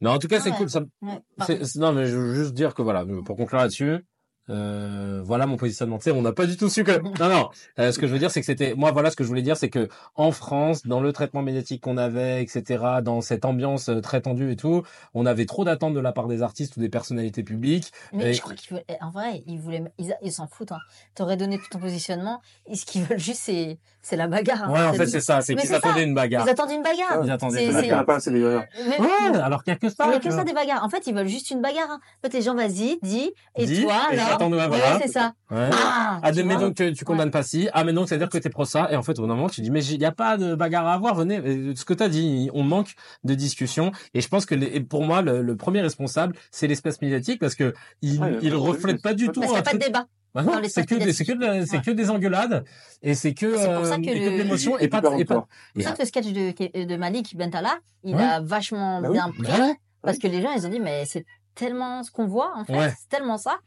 [0.01, 0.57] Non, en tout cas, c'est Ouais.
[0.57, 0.69] cool.
[0.69, 4.05] Ça, Ouais, non, mais je veux juste dire que voilà, pour conclure là-dessus,
[4.49, 5.97] euh, voilà mon positionnement.
[5.97, 6.99] Tu sais, on n'a pas du tout su que.
[7.19, 7.49] Non, non.
[7.79, 8.73] euh, ce que je veux dire, c'est que c'était.
[8.75, 11.81] Moi, voilà, ce que je voulais dire, c'est que en France, dans le traitement médiatique
[11.81, 14.83] qu'on avait, etc., dans cette ambiance euh, très tendue et tout,
[15.13, 17.91] on avait trop d'attentes de la part des artistes ou des personnalités publiques.
[18.13, 20.71] Mais Et- je crois qu'ils veulent, en vrai, ils voulaient, ils, ils s'en foutent.
[20.71, 20.79] Hein.
[21.15, 22.41] T'aurais donné tout ton positionnement.
[22.67, 24.63] Et ce qu'ils veulent juste, c'est, c'est la bagarre.
[24.63, 24.71] hein.
[24.71, 25.41] Ouais, en C'est fait, c'est ça.
[25.41, 26.45] C'est qu'ils attendaient une bagarre.
[26.45, 27.21] Ils attendent une bagarre.
[27.23, 27.81] Ils attendaient C'est- une Là,
[28.19, 28.65] c'est- les gars.
[28.87, 30.05] Mais- Ouais, alors qu'il y a que ça.
[30.07, 30.83] Il y a que ça des bagarres.
[30.83, 31.89] En fait, ils veulent juste une bagarre.
[31.89, 31.99] hein.
[32.23, 33.31] En fait, les gens, vas-y, dis.
[33.57, 34.36] Et Dis, toi, là.
[34.39, 34.99] Ma Ouais, voilà.
[35.01, 35.33] c'est ça.
[35.51, 35.69] Ouais.
[35.73, 36.55] Ah, Ah, mais vois.
[36.55, 37.67] donc tu, tu condamnes pas si.
[37.73, 38.87] Ah, mais donc ça veut dire que t'es pro ça.
[38.91, 40.55] Et en fait, au bout d'un moment, tu dis, mais il n'y a pas de
[40.55, 41.15] bagarre à avoir.
[41.15, 43.91] Venez, Euh, ce que t'as dit, on manque de discussion.
[44.13, 47.55] Et je pense que les- pour moi, le, le premier responsable, c'est l'espace médiatique parce
[47.55, 49.41] que il, Ouais, il ouais, reflète pas du tout.
[49.41, 50.05] Parce qu'il n'y a pas de débat.
[50.35, 51.81] Bah non, c'est que, des- c'est que, de c'est Ouais.
[51.83, 52.63] que des engueulades
[53.01, 55.47] et c'est que, C'est pour ça euh, que l'émotion Et- pas, et pas.
[55.75, 58.21] C'est pour ça que le sketch de, de Malik Bentala, il Ouais.
[58.21, 59.13] a vachement Bah oui.
[59.13, 59.61] bien pris.
[59.61, 59.73] Ouais.
[60.03, 62.77] Parce que les gens, ils ont dit, mais c'est tellement ce qu'on voit, en fait.
[62.77, 62.93] Ouais.
[62.99, 63.57] C'est tellement ça.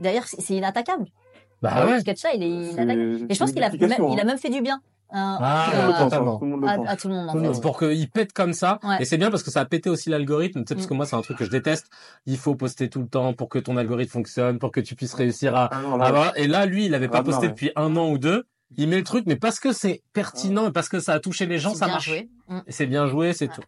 [0.00, 1.06] D'ailleurs, c'est inattaquable.
[1.62, 2.00] Bah Le ouais.
[2.00, 3.26] sketch là, il est inattaquable.
[3.28, 4.24] Et je pense qu'il a, il a hein.
[4.24, 4.80] même fait du bien.
[5.16, 6.38] Ah, à- Tout le monde le pense, hein, totalement.
[6.38, 6.88] tout le monde le à, pense.
[6.88, 8.80] à tout le monde, en Tout monde, pour qu'il pète comme ça.
[8.82, 8.96] Ouais.
[9.00, 11.06] Et c'est bien parce que ça a pété aussi l'algorithme, tu sais, parce que moi,
[11.06, 11.86] c'est un truc que je déteste.
[12.26, 15.14] Il faut poster tout le temps pour que ton algorithme fonctionne, pour que tu puisses
[15.14, 17.42] réussir à, Ah non, Ah là, et là, lui, il avait pas Ah, non, posté
[17.46, 17.48] ouais.
[17.52, 18.44] depuis un an ou deux.
[18.76, 21.46] Il met le truc, mais parce que c'est pertinent et parce que ça a touché
[21.46, 22.06] les gens, C'est ça bien marche.
[22.08, 22.28] joué.
[22.48, 22.58] Mm.
[22.66, 23.54] C'est bien joué, c'est Ouais.
[23.54, 23.62] tout.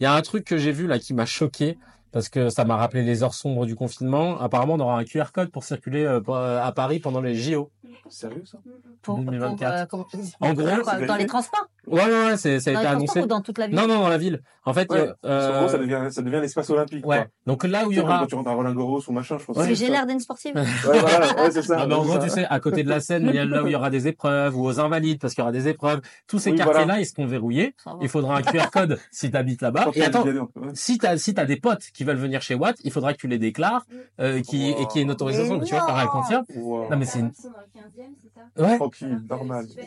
[0.00, 1.78] Il y a un truc que j'ai vu là qui m'a choqué.
[2.12, 4.40] Parce que ça m'a rappelé les heures sombres du confinement.
[4.40, 7.70] Apparemment, on aura un QR code pour circuler euh, euh, à Paris pendant les JO.
[8.08, 8.58] Sérieux, ça?
[9.02, 9.72] Pour, pour, 2024.
[9.72, 10.06] euh, comment-
[10.40, 13.20] En gros, dans les transports Ouais, ouais, ouais, c'est, ça a Dans été annoncé.
[13.20, 14.42] ou dans toute la ville Non, non, dans la ville.
[14.64, 15.10] En fait, Ouais.
[15.24, 17.06] euh, En gros, ça devient, ça devient l'espace olympique.
[17.06, 17.16] ouais.
[17.18, 17.26] quoi.
[17.46, 19.44] Donc là où il y aura, Quand tu rentres à Roland Garros ou machin, je
[19.44, 19.56] pense.
[19.56, 20.52] Parce que j'ai l'air d'une sportive.
[20.54, 21.78] Ouais, voilà, ouais, c'est ça.
[21.80, 22.18] Ah, mais en gros, ça.
[22.20, 23.90] tu sais, à côté de la scène, il y a là où il y aura
[23.90, 26.00] des épreuves, ou aux invalides, parce qu'il y aura des épreuves.
[26.26, 27.00] Tous ces Oui, quartiers-là, voilà.
[27.00, 27.74] ils seront verrouillés.
[28.00, 29.88] Il faudra un QR code si tu habites là-bas.
[29.94, 30.40] Et attends, ouais.
[30.74, 33.28] si t'as si t'as des potes qui veulent venir chez Watt, il faudra que tu
[33.28, 33.84] les déclares,
[34.20, 35.58] euh, qui et qu'il y ait une autorisation.
[35.60, 36.30] Tu vois, par.
[36.56, 36.88] Wow.
[36.90, 37.30] Non mais c'est une...
[37.36, 38.68] Ils sont dans le 15e, c'est ça?
[38.68, 38.76] Ouais.
[38.76, 39.66] Tranquille, normal.
[39.68, 39.80] Je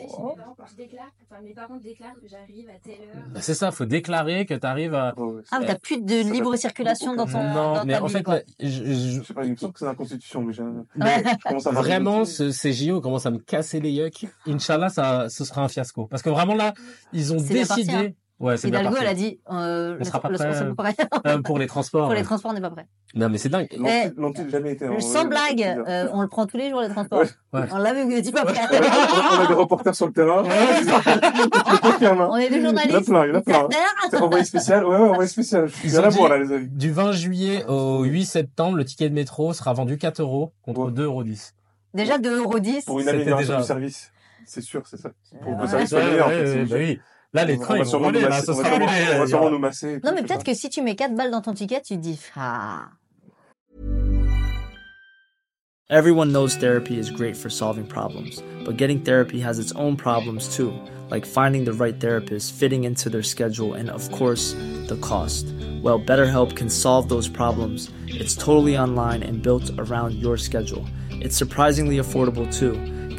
[1.42, 3.24] mes parents, déclare, enfin mes parents déclarent que j'arrive à telle heure.
[3.34, 5.14] Bah, c'est ça, faut déclarer que tu arrives à.
[5.16, 5.42] Ouais.
[5.50, 8.16] Ah, mais t'as plus de libre circulation dans ton non, dans mais ta en ville,
[8.16, 8.40] fait, quoi.
[8.60, 8.84] je- je-
[9.18, 10.52] Je sais pas, il me semble que c'est dans la Constitution, mais
[10.96, 14.26] mais je commence à vraiment, ce, ces JO commencent à me casser les yucks.
[14.46, 16.06] Inch'Allah, ça, ce sera un fiasco.
[16.06, 16.74] Parce que vraiment là,
[17.12, 18.14] ils ont parti, décidé.
[18.40, 18.44] Hein.
[18.44, 20.96] Ouais, c'est Hidalgo, elle a dit, euh, On sera pas le, prêt, c'est pas prêt.
[21.26, 22.06] Euh, pour les transports.
[22.06, 22.86] Pour les transports, on n'est pas prêt.
[23.14, 23.68] Non, mais c'est dingue.
[23.78, 26.80] L'ont- Eh, L'ont-ils jamais été en- Sans blague, euh, on le prend tous les jours,
[26.80, 27.20] les transports.
[27.20, 27.28] Ouais.
[27.52, 27.66] Ouais.
[27.70, 28.60] On l'a vu, dis pas prêt.
[29.32, 30.42] on a des reporters sur le terrain.
[30.44, 30.48] Hein.
[32.30, 33.06] On est des Il y en a journalistes.
[33.08, 33.68] plein, il y en a plein.
[34.10, 34.84] C'est envoyé spécial.
[34.84, 35.68] Ouais, ouais, envoyé spécial.
[35.68, 36.68] Je suis à la dit- bourre, là, les amis.
[36.68, 40.80] Du 20 juillet au 8 septembre, le ticket de métro sera vendu 4 euros contre
[40.86, 40.90] Ouais.
[40.92, 41.22] 2,10 euros.
[41.24, 41.54] 10.
[41.94, 42.84] Déjà 2,10€.
[42.86, 44.12] Pour une amélioration déjà- du service.
[44.46, 45.10] C'est sûr, c'est ça.
[45.42, 45.62] Pour que Ouais.
[45.62, 46.28] le service soit meilleur.
[46.28, 47.00] bah oui.
[47.34, 49.98] Là, les trains, va ils vont rouler, là, ça sera on va sûrement nous masser.
[50.04, 52.20] Non, mais peut-être que si tu mets 4 balles dans ton ticket, tu te dis,
[52.36, 52.90] ah.
[55.90, 60.48] Everyone knows therapy is great for solving problems, but getting therapy has its own problems
[60.56, 60.72] too,
[61.10, 64.54] like finding the right therapist, fitting into their schedule, and of course,
[64.86, 65.44] the cost.
[65.82, 67.90] Well, BetterHelp can solve those problems.
[68.06, 70.86] It's totally online and built around your schedule.
[71.10, 72.80] It's surprisingly affordable too.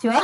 [0.00, 0.20] Tu vois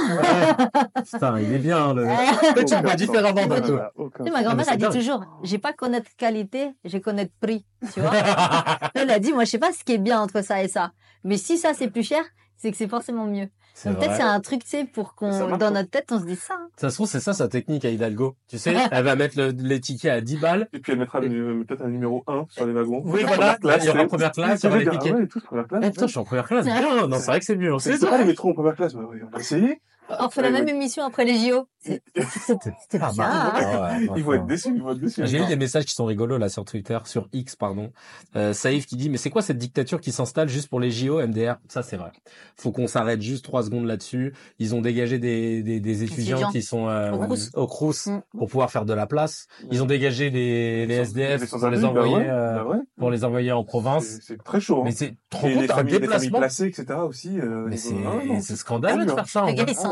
[1.10, 2.04] Putain, il est bien, le.
[2.04, 2.96] Aucun tu vois sens.
[2.96, 7.00] différemment d'un aucun Tu sais, ma grand-mère, elle dit toujours, j'ai pas connaître qualité, j'ai
[7.00, 7.64] connaître prix.
[7.92, 8.12] Tu vois
[8.94, 10.92] Elle a dit, moi, je sais pas ce qui est bien entre ça et ça.
[11.24, 12.22] Mais si ça, c'est plus cher,
[12.56, 13.48] c'est que c'est forcément mieux.
[13.82, 16.54] Peut-être c'est un truc, tu sais, pour qu'on, dans notre tête, on se dise ça.
[16.54, 16.68] hein.
[16.76, 18.36] Ça se trouve, c'est ça sa technique à Hidalgo.
[18.48, 20.68] Tu sais, elle va mettre le, les tickets à 10 balles.
[20.72, 23.02] Et puis elle mettra peut-être un numéro 1 sur les wagons.
[23.04, 23.56] Oui, voilà.
[23.56, 25.12] classe, il y aura première classe, il y aura les tickets.
[25.12, 25.84] ah ouais, tous première classe.
[25.84, 26.64] Eh, putain, je suis en première classe.
[26.64, 27.72] Bien, non, c'est vrai que c'est mieux.
[27.80, 28.94] C'est pas les métros en première classe.
[28.94, 29.80] Ouais, ouais, on va essayer.
[30.08, 31.66] On fait la même émission après les JO.
[31.80, 32.02] C'est
[32.98, 34.08] pas mal.
[34.16, 35.26] Ils vont être déçus, ils vont être déçus.
[35.26, 37.92] J'ai eu des messages qui sont rigolos là sur Twitter, sur X pardon.
[38.36, 41.20] Euh, Saïf qui dit mais c'est quoi cette dictature qui s'installe juste pour les JO
[41.26, 42.10] MDR Ça c'est vrai.
[42.56, 44.34] Faut qu'on s'arrête juste trois secondes là-dessus.
[44.58, 47.12] Ils ont dégagé des, des, des étudiants, qui sont euh,
[47.54, 48.06] Au Crous.
[48.06, 48.20] Mm.
[48.38, 49.46] pour pouvoir faire de la place.
[49.70, 52.78] Ils ont dégagé les, les SDF pour les bah envoyer ouais, euh, bah ouais.
[52.98, 54.20] pour les envoyer en province.
[54.22, 54.80] C'est très chaud.
[54.80, 54.84] hein.
[54.84, 56.86] Mais c'est trop les familles, les familles placées, etc.
[57.06, 57.38] aussi.
[57.40, 59.44] euh, Mais c'est scandaleux de faire ça.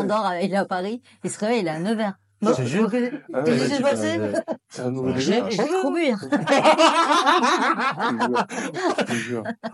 [0.08, 2.14] S'endort, il est à Paris, il se réveille, il est à 9h.
[2.42, 2.90] Je te jure.
[3.32, 4.32] Ah passé Euh,
[4.68, 5.50] C'est un nouveau J'ai délire.
[5.50, 6.00] j'ai trop bu.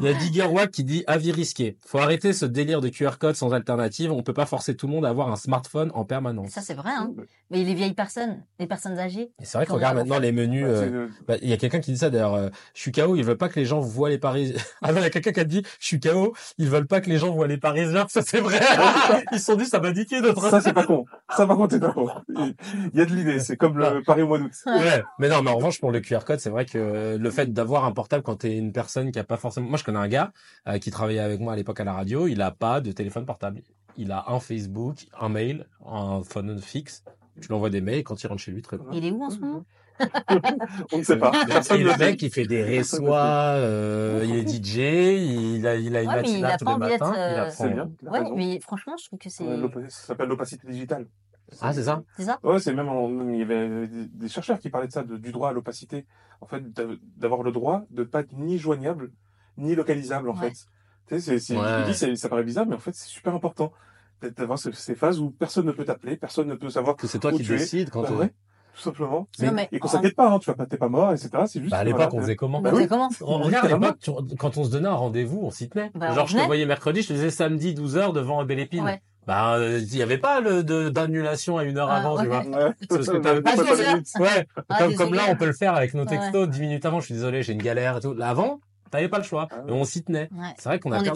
[0.01, 1.77] Il y a Digger Wack qui dit avis risqué.
[1.87, 4.13] Faut arrêter ce délire de QR code sans alternative.
[4.13, 6.51] On peut pas forcer tout le monde à avoir un smartphone en permanence.
[6.51, 6.91] Ça, c'est vrai.
[6.91, 7.13] Hein.
[7.51, 10.65] Mais les vieilles personnes, les personnes âgées, Et c'est vrai qu'on regarde maintenant les menus.
[10.67, 12.35] Euh, c'est, bah, Il y a quelqu'un qui dit ça d'ailleurs.
[12.35, 13.17] euh, je suis KO.
[13.17, 14.57] Ils veulent pas que les gens voient les Parisiens.
[14.83, 16.35] Ah non, il y a quelqu'un qui a dit je suis KO.
[16.59, 18.07] Ils veulent pas que les gens voient les Parisiens.
[18.09, 18.61] Ça c'est vrai.
[19.33, 20.49] Ils se sont dit ça m'a niqué notre.
[20.51, 21.05] Ça, c'est pas con.
[21.35, 22.09] Ça, par contre, c'est pas con.
[22.93, 23.39] Il y a de l'idée.
[23.41, 24.53] C'est comme le Paris au mois d'août.
[24.67, 27.53] Ouais, mais non, mais en revanche pour le QR code, c'est vrai que le fait
[27.53, 30.09] d'avoir un portable quand t'es une personne qui a pas forcément, moi je connais un
[30.09, 30.33] gars
[30.67, 33.27] euh, qui travaillait avec moi à l'époque à la radio, il a pas de téléphone
[33.27, 33.63] portable,
[33.97, 37.05] il a un Facebook, un mail, un phone fixe.
[37.41, 38.87] Tu lui envoies des mails quand il rentre chez lui très bien.
[38.93, 39.65] il est où en ce moment?
[40.93, 41.33] On ne sait pas.
[41.43, 43.19] Et Personne ne le mec, il fait des réçois,
[43.57, 44.77] euh, il est DJ,
[45.59, 47.15] il a, il a une Ouais, il matinale a tous pas les envie d'être, matins.
[47.17, 47.65] il euh, apprend.
[47.65, 47.91] C'est bien.
[48.03, 49.45] il a Ouais, mais franchement, je trouve que c'est
[49.89, 51.07] Ça s'appelle l'opacité digitale.
[51.61, 52.03] Ah, c'est ça?
[52.17, 52.39] c'est ça.
[52.43, 55.33] Ouais, c'est même, en- il y avait des, chercheurs qui parlaient de ça, de- du
[55.33, 56.07] droit à l'opacité.
[56.41, 56.85] En fait, d'a-
[57.17, 59.11] d'avoir le droit de pas être ni joignable,
[59.57, 60.51] ni localisable, en Ouais.
[60.51, 60.67] fait.
[61.09, 61.81] Tu sais, c'est, c'est, Ouais.
[61.81, 63.73] je dis, c'est- ça paraît bizarre, mais en fait, c'est super important.
[64.37, 67.19] D'avoir ce- ces phases où personne ne peut t'appeler, personne ne peut savoir Que c'est
[67.21, 68.33] toi où qui décides quand Bah ouais.
[68.75, 69.29] tout simplement.
[69.41, 71.31] Mais Et qu'on s'inquiète pas, hein, tu vas pas, t'es pas mort, etc.
[71.47, 71.71] C'est juste.
[71.71, 72.83] Bah, à que, l'époque, on faisait comment Bah, oui.
[72.83, 73.09] c'est comment?
[73.21, 75.91] On- Regarde, à l'époque, quand on se donnait un rendez-vous, on s'y tenait.
[75.95, 78.85] Bah, Genre, je te voyais mercredi, je te disais samedi 12h devant Belle Épine.
[78.85, 79.01] Ouais.
[79.29, 82.29] Bah, euh, il y avait pas d'annulation à une heure Ah, avant, tu ouais.
[82.29, 82.65] vois.
[82.67, 82.73] Ouais.
[82.89, 83.91] Parce que t'avais pas Pas heures.
[83.91, 84.09] limite.
[84.19, 86.19] Ouais, Ah, comme, comme là, on peut le faire avec nos Ouais.
[86.19, 88.15] textos, 10 minutes avant, je suis désolé, j'ai une galère et tout.
[88.15, 88.61] Là, avant,
[88.91, 89.47] t'avais pas le choix.
[89.51, 89.71] Ah ouais.
[89.71, 90.31] Et on s'y tenait.
[90.33, 90.55] Ouais.
[90.57, 91.11] C'est vrai qu'on a On était.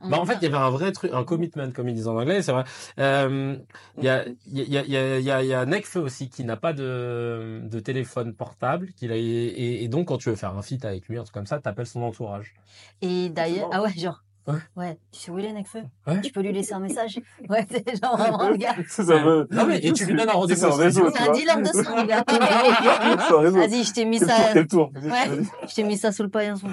[0.00, 2.06] On Bah, en fait, il y avait un vrai truc, un commitment, comme ils disent
[2.06, 2.62] en anglais, c'est vrai.
[3.00, 3.56] Euh,
[3.98, 5.98] Il y a, il y a, il y a, il y a, y a Nekfeu
[5.98, 10.36] aussi qui n'a pas de, de téléphone portable, qu'il a, et, donc quand tu veux
[10.36, 12.54] faire un feat avec lui, un truc comme ça, t'appelles son entourage.
[13.02, 14.54] Et d'ailleurs, ah ouais, genre, Ouais.
[14.76, 16.20] ouais, tu sais où il est, Necfeu Ouais.
[16.22, 18.74] Tu peux lui laisser un message Ouais, c'est genre vraiment le gars.
[18.88, 20.90] C'est ça, Euh, me- non, mais- et tu lui donnes un rendez-vous C'est un.
[20.90, 22.24] C'est dealer de son, le gars.
[22.26, 23.50] C'est.
[23.50, 24.26] Vas-y, je t'ai mis ça.
[24.34, 24.90] tour, quel tour.
[25.02, 26.68] Ouais, je t'ai mis ça sous le paillasson.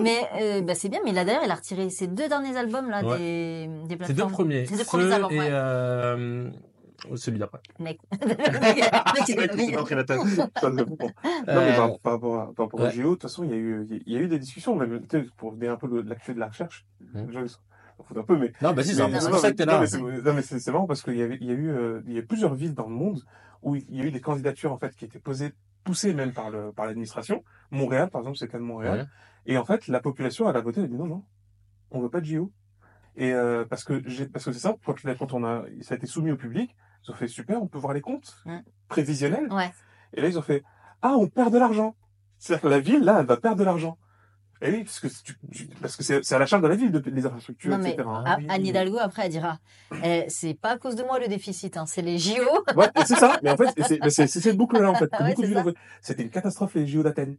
[0.00, 2.90] mais euh, bah, c'est bien, mais là d'ailleurs, il a retiré ses deux derniers albums
[2.90, 3.18] là Ouais.
[3.18, 4.28] des, des C'est plateformes.
[4.30, 4.66] deux premiers.
[4.66, 5.48] C'est deux Feu premiers albums, et ouais.
[5.50, 6.50] euh,
[7.16, 7.60] celui d'après.
[7.78, 8.00] Mec.
[10.60, 10.70] Ça,
[11.48, 12.88] Euh, par, rapport, à, par rapport ouais.
[12.88, 14.76] au JO, de toute façon, il y a eu, il y a eu des discussions,
[14.76, 16.86] même, tu sais, pour venir un peu l'actu de la recherche.
[18.02, 18.52] Foutent un peu, mais.
[18.62, 19.84] Non, bah si, c'est pour ça que t'es là.
[20.24, 22.22] Non, mais c'est marrant parce qu'il y il y a eu, euh, il y a
[22.22, 23.22] plusieurs villes dans le monde
[23.62, 25.52] où il y a eu des candidatures, en fait, qui étaient posées,
[25.84, 27.44] poussées même par le, par l'administration.
[27.70, 29.00] Montréal, par exemple, c'est le cas de Montréal.
[29.00, 29.52] Ouais.
[29.52, 31.24] Et en fait, la population, elle a voté, elle a dit non, non,
[31.90, 32.52] on veut pas de JO.
[33.16, 35.96] Et euh, parce que j'ai, parce que c'est simple, quand, quand on a, ça a
[35.96, 36.74] été soumis au public,
[37.06, 38.36] ils ont fait super, on peut voir les comptes
[38.88, 39.52] prévisionnels.
[39.52, 39.70] Ouais.
[40.14, 40.62] Et là, ils ont fait
[41.02, 41.94] ah, on perd de l'argent.
[42.38, 43.96] C'est-à-dire que la ville, là, elle va perdre de l'argent.
[44.62, 46.92] Et oui, parce que tu, tu- parce que c'est à la charge de la ville
[46.92, 48.06] de les infrastructures, Non, mais etc.
[48.26, 48.46] Ah, Oui.
[48.50, 49.58] Anne Hidalgo, après, elle dira
[50.04, 52.42] eh, c'est pas à cause de moi le déficit, hein, c'est les JO.
[52.76, 53.38] Ouais, c'est ça.
[53.42, 53.70] Mais en fait,
[54.10, 55.08] c'est cette boucle-là, en fait.
[55.08, 55.60] que Ouais, ça.
[55.60, 55.74] ont fait.
[56.02, 57.38] C'était une catastrophe, les JO d'Athènes.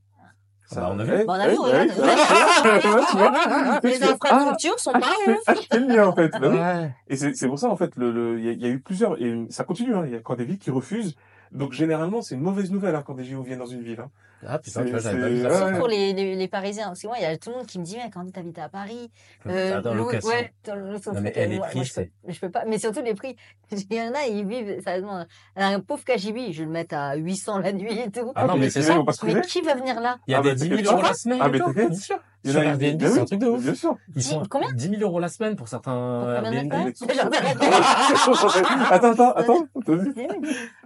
[0.76, 1.12] Bah, on a vu.
[1.12, 2.00] ouais, Bon, on a vu, ouais, regarde.
[2.00, 3.80] ouais, ouais, ouais, tu vois.
[3.84, 5.38] Les infrastructures sont pas ouf.
[5.48, 6.32] Ah, c'est le lien, en fait.
[6.40, 6.84] Bah.
[7.08, 9.22] Et c'est c'est pour ça, en fait, le, le, il y, a- a eu plusieurs,
[9.22, 10.04] et ça continue, hein.
[10.06, 11.16] Il y a encore des villes qui refusent.
[11.52, 14.10] Donc, généralement, c'est une mauvaise nouvelle, hein, quand des JO viennent dans une ville, hein.
[14.48, 15.66] Ah putain, C'est- tu vois, j'avais c'est- pas vu ça.
[15.72, 15.78] ouais.
[15.78, 16.88] pour les, les, les Parisiens.
[16.88, 18.58] Parce que moi, il y a tout le monde qui me dit, mais quand t'habites
[18.60, 19.12] à Paris,
[19.48, 20.30] Ah, dans louer- location.
[20.30, 22.50] ouais, dans le- sauf Non, mais eh, les prix, moi, je peux, c'est- je peux
[22.50, 22.64] pas.
[22.68, 23.36] Mais surtout les prix.
[23.90, 25.26] Il y en a, ils vivent, sérieusement,
[25.56, 28.32] un pauvre KGB, je vais le mettre à 800 la nuit et tout.
[28.36, 28.96] Ah non, mais c'est ça.
[29.24, 30.18] Mais qui va venir là?
[30.28, 31.40] Il y a Ah, des bah, 10 000 t'inquiète euros la semaine.
[31.42, 32.18] Ah, mais bien sûr.
[32.44, 33.64] Il y Sur en a- Airbnb, c'est un truc de ouf.
[33.64, 33.96] Bien sûr.
[34.16, 34.72] Ils sont Combien?
[34.74, 36.74] 10 000 euros la semaine pour certains Airbnb.
[38.92, 39.68] attends, attends, attends.
[39.86, 40.14] t'as vu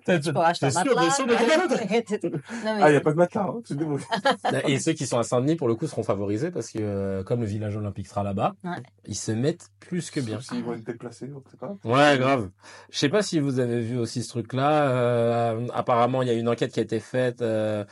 [0.05, 1.33] T'es Tu pourras acheter un sûr, bien sûr de
[2.65, 3.62] Ah, il n'y a pas de matelas, hein.
[3.65, 4.01] Tu te débrouilles.
[4.67, 7.41] Et ceux qui sont à Saint-Denis, pour le coup, seront favorisés parce que euh, comme
[7.41, 8.81] le village olympique sera là-bas, Ouais.
[9.05, 10.39] ils se mettent plus que bien.
[10.41, 11.75] S'ils vont être déplacés, on sait pas.
[11.84, 12.49] Ouais, grave.
[12.89, 14.89] Je sais pas si vous avez vu aussi ce truc-là.
[14.89, 17.86] Euh, apparemment, il y a une enquête qui a été faite euh,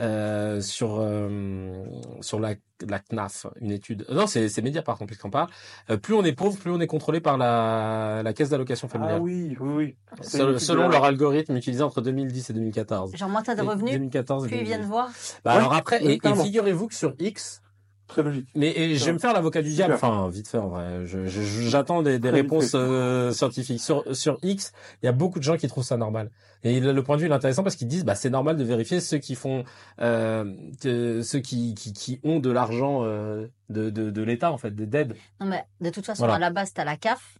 [0.00, 1.84] euh, sur euh,
[2.20, 2.54] sur la
[2.88, 4.06] la CNAF, une étude.
[4.10, 5.48] Non, c'est c'est Mediapart en plus qu'on parle.
[5.90, 9.16] Euh, plus on est pauvre, plus on est contrôlé par la la caisse d'allocation familiale.
[9.18, 9.96] Ah oui, oui, oui.
[10.22, 13.16] Selon, leur algorithme utilisé entre 2010 et 2014.
[13.16, 14.68] Genre, moins t'as de revenus, 2014 et plus ils 2010.
[14.68, 15.08] viennent voir.
[15.44, 17.62] Bah Ouais, alors après, et, figurez-vous que sur X,
[18.10, 18.48] Très logique.
[18.54, 21.04] mais et je vais me faire l'avocat du diable, enfin vite fait en vrai.
[21.06, 23.80] J'attends des, réponses euh, scientifiques.
[23.80, 26.30] Sur, sur X, il y a beaucoup de gens qui trouvent ça normal.
[26.62, 28.64] Et le point de vue il est intéressant parce qu'ils disent bah c'est normal de
[28.64, 29.64] vérifier ceux qui font,
[30.00, 34.58] euh, que- ceux qui, qui, qui ont de l'argent euh, de, de, de l'État en
[34.58, 35.14] fait, des dead.
[35.40, 36.34] Non, mais de toute façon, Voilà.
[36.34, 37.38] à la base, t'as la CAF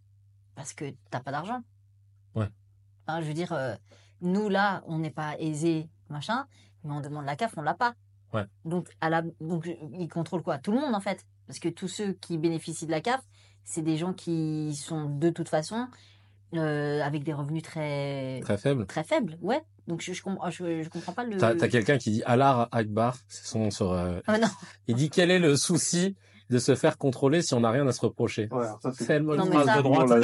[0.54, 1.60] parce que t'as pas d'argent.
[2.34, 2.48] Ouais.
[3.06, 3.74] Enfin, je veux dire, euh,
[4.20, 6.46] nous, là, on n'est pas aisés, machin,
[6.84, 7.94] mais on demande la CAF, on l'a pas.
[8.32, 8.44] Ouais.
[8.64, 10.58] Donc, à la, donc, ils contrôlent quoi?
[10.58, 11.24] Tout le monde, en fait.
[11.46, 13.20] Parce que tous ceux qui bénéficient de la CAF,
[13.64, 15.86] c'est des gens qui sont de toute façon
[16.54, 18.86] euh, avec des revenus très, Très faible.
[18.86, 19.36] très faibles.
[19.40, 19.60] Ouais.
[19.86, 21.36] Donc, je, je, comprends, je, je comprends pas le.
[21.36, 23.92] T'as as, quelqu'un qui dit Alar Akbar, c'est son nom sur.
[23.92, 24.48] euh, Ah, non.
[24.86, 26.16] il dit quel est le souci
[26.50, 28.48] de se faire contrôler si on n'a rien à se reprocher.
[28.50, 30.10] Ouais, alors ça, c'est Tellement une phrase ça- de droite.
[30.10, 30.20] Ouais,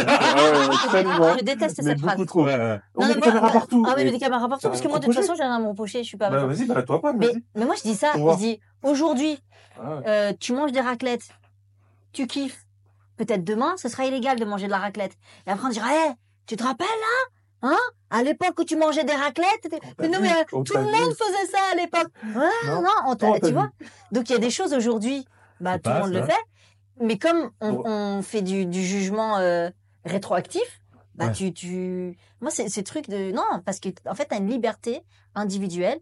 [0.90, 1.38] tellement.
[1.38, 2.26] Je déteste cette phrase.
[2.26, 2.44] trop.
[2.44, 2.80] Ouais, ouais.
[2.96, 3.84] On Non, met mais des caméras partout.
[3.88, 5.68] Ah, mais des caméras partout, parce que moi, de toute façon, j'ai rien à me
[5.68, 6.28] reprocher, je suis pas.
[6.30, 9.38] Bah, vas-y, bah, toi pas, Mais, moi, je dis ça, je dis, aujourd'hui,
[9.80, 11.28] Ah euh, tu manges des raclettes,
[12.12, 12.64] tu kiffes.
[13.16, 15.12] Peut-être demain, ce sera illégal de manger de la raclette.
[15.46, 16.12] Et après, on dira, hé,
[16.46, 16.86] tu te rappelles,
[17.62, 17.70] là?
[17.70, 17.76] Hein?
[18.10, 21.50] À l'époque où tu mangeais des raclettes Mais non, mais euh, tout le monde faisait
[21.50, 22.08] ça à l'époque.
[22.34, 22.82] Ouais, Non.
[23.06, 23.70] on on tu vois?
[24.12, 25.24] Donc, il y a des choses aujourd'hui,
[25.60, 26.32] bah, tout le monde le fait.
[27.00, 27.82] Mais comme on, Bon.
[27.86, 29.68] on fait du, du jugement euh,
[30.04, 30.80] rétroactif,
[31.14, 31.32] bah, Ouais.
[31.32, 32.16] tu, tu...
[32.40, 33.32] Moi, c'est ces trucs de...
[33.32, 35.02] Non, parce que, en fait, tu as une liberté
[35.34, 35.98] individuelle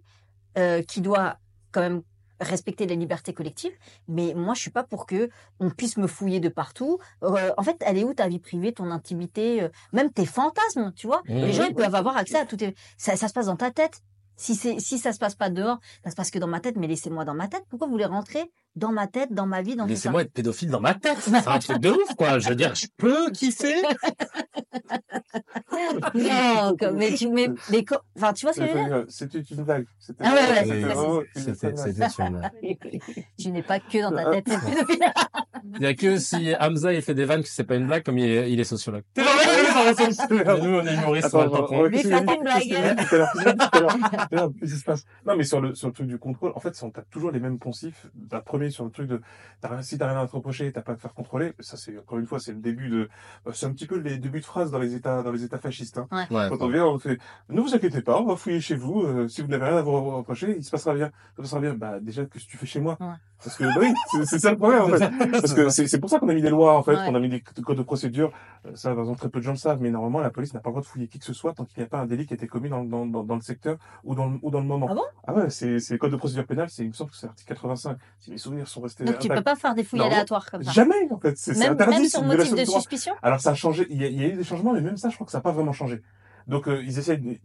[0.59, 1.39] euh, qui doit
[1.73, 2.03] quand même
[2.41, 3.73] respecter les libertés collectives.
[4.09, 6.99] Mais moi, je suis pas pour que on puisse me fouiller de partout.
[7.23, 10.93] Euh, en fait, elle est où ta vie privée, ton intimité, euh, même tes fantasmes,
[10.97, 11.23] tu vois?
[11.29, 11.35] Mmh.
[11.35, 12.57] Les gens, ils peuvent avoir accès à tout.
[12.57, 14.01] tes- Ça, ça se passe dans ta tête.
[14.37, 16.77] Si c'est si ça se passe pas dehors, ça se passe que dans ma tête.
[16.77, 17.65] Mais laissez-moi dans ma tête.
[17.71, 20.81] Pourquoi vous voulez rentrer dans ma tête, dans ma vie, dans Laissez-moi être pédophile dans
[20.81, 21.19] ma tête.
[21.21, 22.39] C'est un truc de ouf, quoi.
[22.39, 23.75] Je veux dire, je peux kiffer.
[26.15, 29.05] Non, comme- mais tu mais, mais co- enfin tu vois ce que je veux dire?
[29.09, 29.87] C'était une blague.
[29.99, 31.75] C'était Ah ouais, ouais, c'était
[32.09, 33.25] c'est-.
[33.39, 34.31] Tu n'es pas que dans ta Ah.
[34.33, 34.45] tête.
[34.45, 35.13] pédophile.
[35.77, 38.03] Il y a que si Hamza il fait des vannes que c'est pas une blague
[38.05, 39.03] comme il est, il est sociologue.
[39.15, 40.19] T'es dans la même chose.
[40.31, 42.73] Mais nous on est humoristes, on a Mais qu'il une a blague.
[44.33, 44.97] A a
[45.27, 47.41] Non, mais sur le, sur le truc du contrôle, en fait, on t'as toujours les
[47.41, 48.07] mêmes poncifs.
[48.31, 49.21] T'as le premier sur le truc de,
[49.61, 51.53] t'as rien- si t'as rien à te reprocher, t'as pas à te faire contrôler.
[51.61, 53.09] Ça, c'est, encore une fois, c'est le début de,
[53.47, 55.59] euh, c'est un petit peu les débuts de phrases dans les états, dans les états
[55.59, 56.07] fascistes, hein.
[56.31, 56.49] Ouais.
[56.49, 59.29] Quand on vient, on fait, ne vous inquiétez pas, on va fouiller chez vous, euh,
[59.29, 61.07] si vous n'avez rien à vous reprocher, il se passera bien.
[61.07, 61.75] Ça se passera bien.
[61.75, 62.97] Bah, déjà, que tu fais chez moi?
[63.01, 63.07] Ouais.
[63.43, 63.93] Parce que, bah oui,
[64.27, 65.11] c'est- ça le problème, en fait.
[65.43, 67.07] Parce que c'est c'est pour ça qu'on a mis des lois, en fait, Ouais.
[67.07, 68.33] qu'on a mis des codes de procédure.
[68.67, 70.61] Euh, Ça, par exemple, très peu de gens le savent, mais normalement, la police n'a
[70.61, 72.07] pas le droit de fouiller qui que ce soit tant qu'il n'y a pas un
[72.07, 74.51] délit qui a été commis dans, dans, dans, dans le secteur ou dans, le- ou
[74.51, 74.87] dans le moment.
[74.91, 75.03] Ah bon?
[75.27, 77.27] Ah ouais, c'est c'est le code de procédure pénale, c'est, il me semble que c'est
[77.27, 77.99] l'article 85.
[78.21, 80.07] Si mes souvenirs sont restés Donc tu peux pas faire des fouilles Non.
[80.07, 80.71] aléatoires comme ça.
[80.73, 81.37] Jamais, en fait.
[81.37, 81.95] C'est interdit.
[82.01, 83.15] même sur motif de suspicion.
[83.23, 84.97] Alors ça a changé, il y a, il y a eu des changements, mais même
[84.97, 86.03] ça, je crois que ça n'a pas vraiment changé.
[86.47, 87.39] Donc euh, ils essayent, de-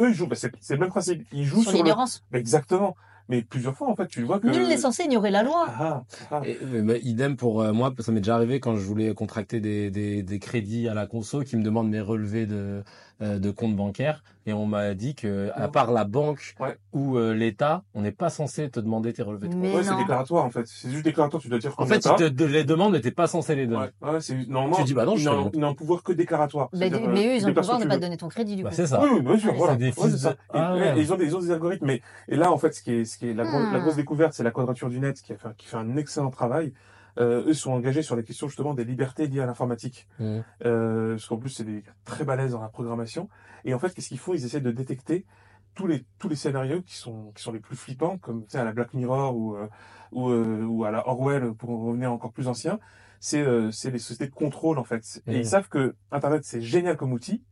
[0.00, 2.24] eux ils jouent, bah, c'est c'est le même principe, ils jouent Sur sur, le, l'ignorance.
[2.30, 2.96] Bah, exactement.
[3.28, 4.48] Mais plusieurs fois en fait, tu vois que.
[4.48, 5.66] Nul n'est censé ignorer la loi.
[5.68, 6.40] Ah, ah.
[6.44, 9.60] Et, euh, bah, idem pour euh, moi, ça m'est déjà arrivé quand je voulais contracter
[9.60, 12.82] des, des, des crédits à la conso qui me demandent mes relevés de,
[13.22, 16.76] euh, de compte bancaire et on m'a dit que à part la banque Ouais.
[16.92, 19.62] ou euh, l'État, on n'est pas censé te demander tes relevés de compte.
[19.62, 20.66] Mais Ouais, c'est déclaratoire en fait.
[20.66, 23.26] C'est juste déclaratoire, tu dois dire En fait, ils te, les demandent mais t'es pas
[23.26, 23.86] censé les donner.
[24.02, 24.76] Ouais, ouais, c'est normalement.
[24.76, 26.68] Tu dis, bah non, je ils n'ont un pouvoir que déclaratoire.
[26.72, 28.28] Mais, C'est-à-dire, mais euh, eux, ils ont le pouvoir de tu pas te donner ton
[28.28, 28.76] crédit du Bah, coup.
[28.76, 29.00] c'est ça.
[29.02, 29.76] Oui, oui, bien sûr, voilà.
[29.76, 30.34] des Ouais, ça.
[30.52, 32.82] Ah, et ils ont des, ils ont des algorithmes, mais, et là, en fait, ce
[32.82, 33.72] qui est, ce qui est la, grosse, Hmm.
[33.72, 36.30] la grosse découverte, c'est la quadrature du net qui a fait, qui fait un excellent
[36.30, 36.72] travail.
[37.18, 40.08] Euh, eux sont engagés sur les questions, justement, des libertés liées à l'informatique.
[40.18, 40.44] Mhm.
[40.64, 43.28] Euh, parce qu'en plus, c'est des très balèzes dans la programmation.
[43.64, 44.32] Et en fait, qu'est-ce qu'ils font?
[44.34, 45.26] Ils essaient de détecter
[45.74, 48.58] tous les, tous les scénarios qui sont, qui sont les plus flippants, comme, tu sais,
[48.58, 49.68] à la Black Mirror ou, euh,
[50.12, 52.78] ou, euh, ou à la Orwell, pour revenir encore plus ancien.
[53.20, 55.22] C'est, euh, c'est les sociétés de contrôle, en fait.
[55.26, 57.42] Et ils savent que Internet, c'est génial comme outil.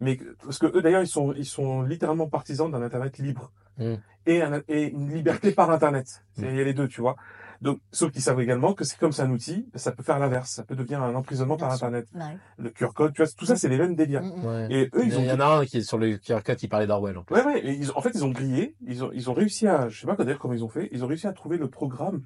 [0.00, 3.52] Mais, que- parce que eux, d'ailleurs, ils sont, ils sont littéralement partisans d'un Internet libre.
[3.78, 3.98] Mhm.
[4.26, 6.24] Et, un- et une liberté par Internet.
[6.38, 7.16] Il y a les deux, tu vois.
[7.62, 10.50] Donc, sauf qu'ils savent également que c'est comme c'est un outil, ça peut faire l'inverse.
[10.50, 11.72] Ça peut devenir un emprisonnement par.
[11.72, 12.06] Internet.
[12.14, 12.36] Ouais.
[12.58, 14.22] Le QR code, tu vois, tout ça, c'est les mêmes délires.
[14.22, 14.44] Mm, mm.
[14.44, 14.66] Ouais.
[14.70, 16.56] Et eux, ils ont Il y en a un qui est sur le QR code
[16.56, 17.16] qui parlait d'Orwell.
[17.18, 17.24] en.
[17.30, 19.66] Ouais, ouais, et ils ont- en fait, ils ont grillé, ils ont, ils ont réussi
[19.68, 21.68] à, je sais pas d'ailleurs comment ils ont fait, ils ont réussi à trouver le
[21.70, 22.22] programme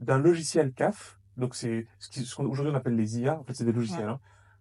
[0.00, 1.18] d'un logiciel CAF.
[1.36, 3.38] Donc, c'est ce qui- ce qu'aujourd'hui on appelle les IA.
[3.38, 4.18] En fait, c'est des logiciels, hein.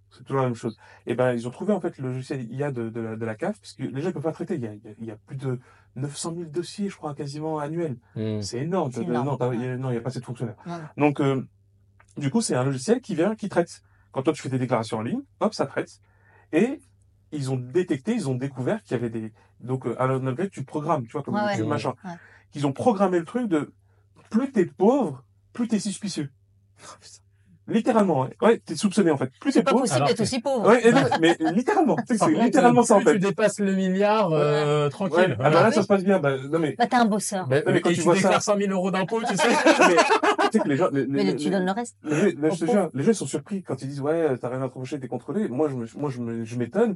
[0.10, 0.78] C'est toujours la même chose.
[1.06, 3.36] Et ben, ils ont trouvé, en fait, le logiciel IA de, de, la, de la
[3.36, 4.56] CAF, parce que les gens ne peuvent pas traiter.
[4.56, 5.60] Il y a- il y a plus de
[5.98, 7.98] 900 000 dossiers, je crois, quasiment annuels.
[8.16, 8.42] Mhm.
[8.42, 8.92] C'est énorme.
[8.92, 10.56] C'est énorme, Non, il a- n'y a pas assez de fonctionnaires.
[10.96, 11.46] Donc, euh,
[12.18, 13.82] du coup, c'est un logiciel qui vient, qui traite.
[14.12, 16.00] Quand toi, tu fais tes déclarations en ligne, hop, ça traite.
[16.54, 16.80] Et
[17.32, 19.34] ils ont détecté, ils ont découvert qu'il y avait des...
[19.60, 21.68] Donc, euh, un upgrade, tu programmes, tu vois, comme Ouais, tu ouais.
[21.68, 21.94] machin.
[22.06, 22.12] Ouais.
[22.52, 23.74] Qu'ils ont programmé le truc de
[24.30, 25.24] plus t'es pauvre,
[25.54, 26.30] plus t'es suspicieux.
[27.68, 28.30] Littéralement, ouais.
[28.42, 29.30] Ouais, t'es soupçonné, en fait.
[29.42, 29.84] Plus t'es C'est pas pauvre...
[29.84, 30.68] possible d'être aussi pauvre.
[30.68, 33.14] Ouais, non, mais littéralement, tu sais, Par c'est littéralement ça, en fait.
[33.14, 35.36] tu dépasses le milliard, euh, Ouais, tranquille.
[35.40, 36.20] ah bah là, ça se passe bien.
[36.20, 37.46] Bah, non, mais, Bah t'es un bosseur.
[37.48, 39.36] Bah, Non, mais quand et tu tu vois déclares ça- 100 000 euros d'impôts, tu
[39.36, 39.48] sais.
[39.88, 41.98] mais, tu sais que les gens, les, Mais les- tu les- donnes le reste.
[42.04, 44.38] Les, les- je te Au jure, les gens ils sont surpris quand ils disent ouais
[44.40, 45.48] t'as rien à te reprocher t'es contrôlé.
[45.50, 46.96] Moi je me, moi je m'étonne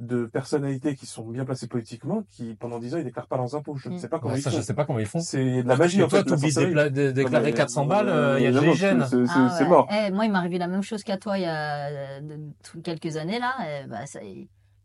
[0.00, 3.54] de personnalités qui sont bien placées politiquement qui pendant 10 ans ils déclarent pas leurs
[3.54, 3.76] impôts.
[3.76, 3.98] Je ne Mm.
[3.98, 4.56] sais pas comment Ouais, ils ça, font.
[4.56, 5.20] je sais pas comment ils font.
[5.20, 6.24] C'est de la magie Et en toi, fait.
[6.24, 8.72] de la t'oublies de de déclarer Non, mais, 400 balles, euh, il y a non,
[8.72, 9.04] gènes.
[9.08, 9.68] C'est c'est- Ah ouais.
[9.68, 9.88] mort.
[9.92, 12.80] Eh, moi, il m'est arrivé la même chose qu'à toi il y a euh, de-
[12.80, 13.54] quelques années là.
[13.84, 14.20] Eh, bah, ça,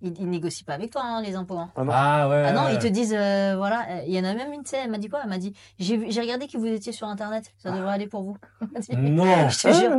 [0.02, 1.58] ils, ils négocient pas avec toi hein, les impôts.
[1.58, 1.70] hein.
[1.76, 1.92] Ah non.
[1.94, 2.44] Ah ouais.
[2.48, 2.74] Ah non, ouais.
[2.74, 4.92] ils te disent, euh, voilà, euh, il y en a même une, tu sais, elle
[4.92, 5.20] m'a dit quoi?
[5.24, 8.38] Elle m'a dit, j'ai regardé que vous étiez sur Internet, ça devrait aller pour vous.
[8.80, 9.50] Dit, Non.
[9.50, 9.92] Je te jure,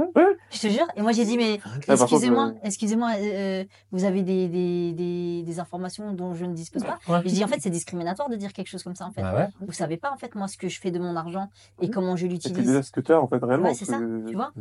[0.51, 0.87] je te jure.
[0.97, 4.93] Et moi j'ai dit, mais Ah, contre, excusez-moi, euh, excusez-moi, euh, vous avez des, des,
[4.93, 6.99] des, des informations dont je ne dispose pas?
[7.09, 7.21] Ouais.
[7.25, 9.23] Et je dis, en fait, c'est discriminatoire de dire quelque chose comme ça, en fait.
[9.23, 9.49] Bah ouais.
[9.61, 11.49] Vous savez pas, en fait, moi, ce que je fais de mon argent
[11.81, 12.57] et comment je l'utilise.
[12.67, 13.69] déjà scooter en fait réellement.
[13.69, 14.53] Ouais, c'est ça, tu vois?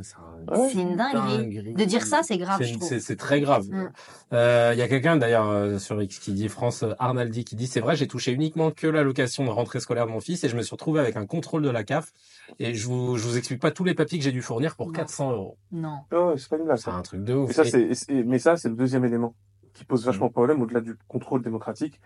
[0.70, 1.74] C'est une dinguerie.
[1.74, 2.88] De dire ça, c'est grave, C'est- je trouve.
[2.88, 3.66] C'est c'est très grave.
[3.70, 3.90] Mm.
[4.34, 7.56] Euh, Il y a quelqu'un d'ailleurs euh, sur X qui dit France euh, Arnaldi qui
[7.56, 10.50] dit c'est vrai j'ai touché uniquement que l'allocation de rentrée scolaire de mon fils et
[10.50, 12.14] je me suis retrouvé avec un contrôle de la CAF
[12.60, 14.88] et je vous je vous explique pas tous les papiers que j'ai dû fournir pour
[14.88, 14.94] Non.
[14.94, 15.58] 400 euros.
[15.72, 16.00] Non.
[16.12, 16.94] Ouais, c'est pas une blague C'est ça.
[16.96, 17.52] un truc de ouf.
[17.52, 17.90] Ça c'est,
[18.24, 19.36] mais ça c'est le deuxième élément
[19.74, 20.06] qui pose Mm.
[20.06, 22.00] vachement problème au-delà du contrôle démocratique.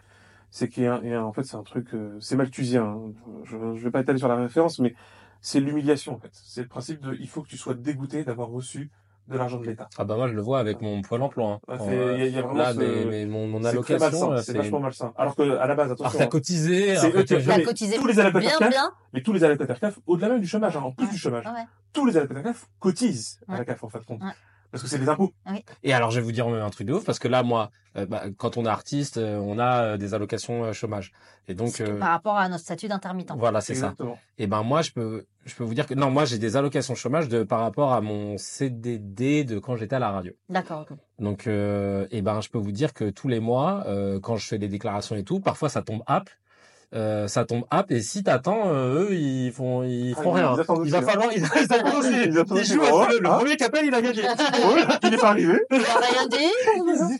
[0.51, 2.83] C'est qu'il y a, il y a- en fait c'est un truc, euh, c'est malthusien.
[2.83, 3.11] hein.
[3.43, 4.95] Je, je vais pas étaler sur la référence, mais
[5.41, 6.31] c'est l'humiliation en fait.
[6.33, 8.89] C'est le principe de, il faut que tu sois dégoûté d'avoir reçu
[9.29, 9.87] de l'argent de l'État.
[9.97, 11.59] Ah bah moi je le vois avec mon Pôle emploi.
[11.67, 11.77] Hein.
[11.81, 14.79] Euh, y a- y a vraiment là, ce- mais, mais mon, allocation, euh, c'est vachement
[14.79, 15.13] malsain.
[15.17, 18.07] Alors que à la base, alors attention, t'as cotisé, C'est alors que eux cotisé tous
[18.07, 18.91] les allocataires bien, CAF, bien.
[19.13, 21.53] mais tous les allocataires CAF, au-delà même du chômage, hein, en plus du chômage, Ah
[21.53, 21.65] ouais.
[21.93, 24.21] tous les allocataires CAF cotisent à la CAF en fait compte.
[24.71, 25.33] Parce que c'est des impôts.
[25.83, 28.05] Et alors, je vais vous dire un truc de ouf, parce que là, moi, euh,
[28.05, 31.11] bah, quand on est artiste, euh, on a euh, des allocations euh, chômage.
[31.47, 33.31] Et donc, euh, Par rapport à notre statut d'intermittent.
[33.35, 33.87] voilà, c'est ça.
[33.87, 34.19] Exactement.
[34.37, 36.93] Et ben moi, je peux, je peux vous dire que non, moi, j'ai des allocations
[36.93, 40.33] chômage de par rapport à mon CDD de quand j'étais à la radio.
[40.49, 40.85] D'accord.
[40.89, 40.97] ok.
[41.17, 44.47] Donc, euh, et ben, je peux vous dire que tous les mois, euh, quand je
[44.47, 46.29] fais des déclarations et tout, parfois ça tombe app.
[46.95, 50.41] Euh, ça tombe app et si t'attends, euh, eux ils font ils Ah, font ils
[50.41, 50.55] rien.
[50.85, 51.01] Il va hein.
[51.03, 52.09] falloir ils, ils attendent aussi.
[52.11, 52.73] Ils Ils aussi.
[52.73, 53.37] jouent Oh, le, le ah.
[53.37, 54.23] premier qui appelle il a gagné.
[54.23, 55.53] Ouais, il n'est pas arrivé.
[55.69, 56.49] Va rien dire.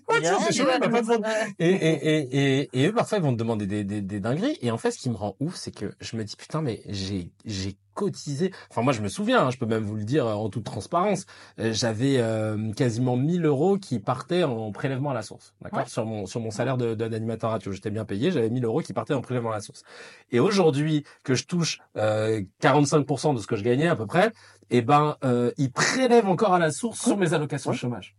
[0.10, 0.74] Ouais, tiens, c'est chaud, Ouais.
[0.82, 1.24] il m'a pas demandé.
[1.24, 1.54] Ouais.
[1.60, 4.58] Et, et, et, et, et eux, parfois, ils vont te demander des, des, des dingueries.
[4.62, 6.82] Et en fait, ce qui me rend ouf, c'est que je me dis, putain, mais
[6.88, 8.52] j'ai, j'ai cotisé.
[8.70, 10.64] Enfin, moi, je me souviens, hein, je peux même vous le dire euh, en toute
[10.64, 11.26] transparence.
[11.60, 15.54] euh, J'avais euh, quasiment 1000 euros qui partaient en prélèvement à la source.
[15.62, 15.80] D'accord?
[15.80, 15.86] Ouais.
[15.88, 17.72] Sur mon, sur mon salaire d'animateur radio.
[17.72, 18.32] J'étais bien payé.
[18.32, 19.84] J'avais 1000 euros qui partaient en prélèvement à la source.
[20.32, 24.32] Et aujourd'hui, que je touche euh, 45% de ce que je gagnais à peu près,
[24.70, 27.78] eh ben, euh, ils prélèvent encore à la source sur mes allocations Ouais.
[27.78, 28.16] chômage.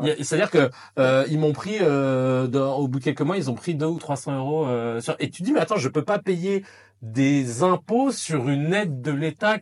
[0.00, 3.50] Ouais, C'est-à-dire que euh, ils m'ont pris euh, dans- au bout de quelques mois, ils
[3.50, 4.66] ont pris 2 ou 300 euros.
[4.66, 5.16] euh, sur...
[5.18, 6.64] Et tu dis mais attends, je peux pas payer
[7.02, 9.58] des impôts sur une aide de l'État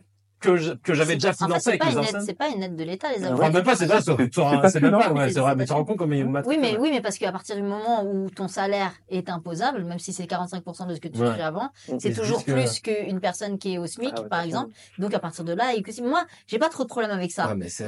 [0.83, 2.23] que j'avais déjà En fait, financée c'est avec pas les une aide, anciennes.
[2.25, 3.43] c'est pas une aide de l'État, les Ah allocations.
[3.43, 4.01] Enfin même pas, c'est pas
[4.69, 6.41] c'est même pas, ouais, C'est- vrai, mais pas tu te rends compte comme il m'a
[6.45, 9.99] Oui, mais oui, mais parce qu'à partir du moment où ton salaire est imposable, même
[9.99, 13.57] si c'est 45% de ce que tu touchais avant, Ils c'est toujours plus qu'une personne
[13.57, 14.71] qui est au SMIC, Ah par exemple.
[14.99, 17.31] Donc à partir de là, et que si moi, j'ai pas trop de problème avec
[17.31, 17.53] ça.
[17.55, 17.85] Mais ça,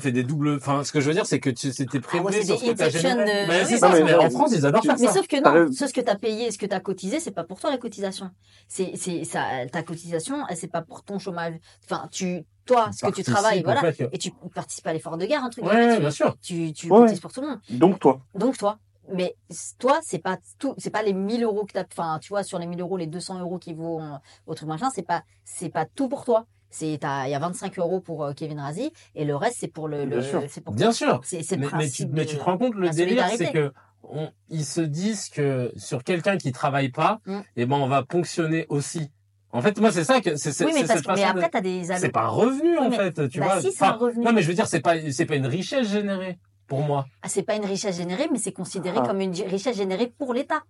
[0.00, 0.56] fait des doubles.
[0.56, 2.88] Enfin, ce que je veux dire, c'est que tu c'était Ah sur ce que t'as
[2.88, 3.24] généré.
[3.46, 5.12] Mais mais- mais en France, ils adorent faire Mais ça.
[5.14, 7.20] sauf que T'as non, ce que tu as payé et ce que tu as cotisé,
[7.20, 8.30] c'est pas pour toi la cotisation.
[8.68, 11.54] C'est c'est ça ta cotisation, elle, c'est pas pour ton chômage.
[11.84, 15.16] Enfin, tu toi ce que tu travailles, voilà, fait que- et tu participes à l'effort
[15.16, 15.86] de guerre Ouais, guillemets.
[15.86, 16.36] ouais, tu- bien sûr.
[16.42, 17.00] Tu tu Ouais.
[17.00, 17.60] cotises pour tout le monde.
[17.70, 18.20] Donc toi.
[18.34, 18.78] Donc toi,
[19.12, 19.36] mais
[19.78, 22.58] toi, c'est pas tout, c'est pas les 1000 euros que t'as, enfin, tu vois, sur
[22.58, 24.16] les 1000 euros, les 200 euros qui vont euh,
[24.46, 26.46] au truc machin, c'est pas, c'est pas tout pour toi.
[26.70, 29.86] C'est, il y a 25 euros pour euh, Kevin Razi et le reste c'est pour
[29.86, 30.42] le, Bien le- sûr.
[30.48, 31.20] c'est pour Bien sûr.
[31.24, 33.72] c'est, c'est le mais, mais tu, mais te rends compte le délire, c'est que
[34.02, 37.38] on, ils se disent que sur quelqu'un qui travaille pas, Mm.
[37.56, 39.10] eh ben on va ponctionner aussi.
[39.56, 41.60] En fait, moi c'est ça que c'est c'est Oui, mais, parce que- mais après t'as
[41.62, 43.60] des c'est pas un revenu en Oui, fait, tu bah vois.
[43.60, 44.24] si, c'est un Enfin, revenu.
[44.24, 47.06] Non, mais je veux dire c'est pas c'est pas une richesse générée pour moi.
[47.22, 49.06] Ah, c'est pas une richesse générée, mais c'est considéré Ah.
[49.06, 50.62] comme une richesse générée pour l'État.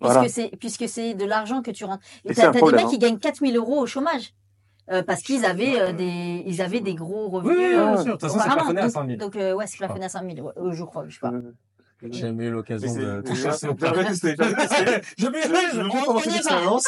[0.00, 0.20] Voilà.
[0.20, 2.02] Puisque c'est, puisque c'est de l'argent que tu rentres.
[2.24, 2.88] Et t'as, des mecs hein.
[2.90, 4.34] qui gagnent 4000 euros au chômage.
[4.90, 7.56] Euh, parce qu'ils avaient euh, des, ils avaient des gros revenus.
[7.56, 8.04] Oui, oui, euh, bien sûr.
[8.04, 9.16] De toute façon, c'est plafonné à donc- 5000.
[9.18, 11.30] Donc, euh, ouais, c'est plafonné à 5000, ouais, je crois, je sais pas.
[12.10, 13.68] J'ai jamais eu l'occasion de toucher j'ai ça.
[13.78, 14.84] jamais testé, jamais testé.
[15.18, 16.84] Je vais Je je veux bien commencer l'expérience.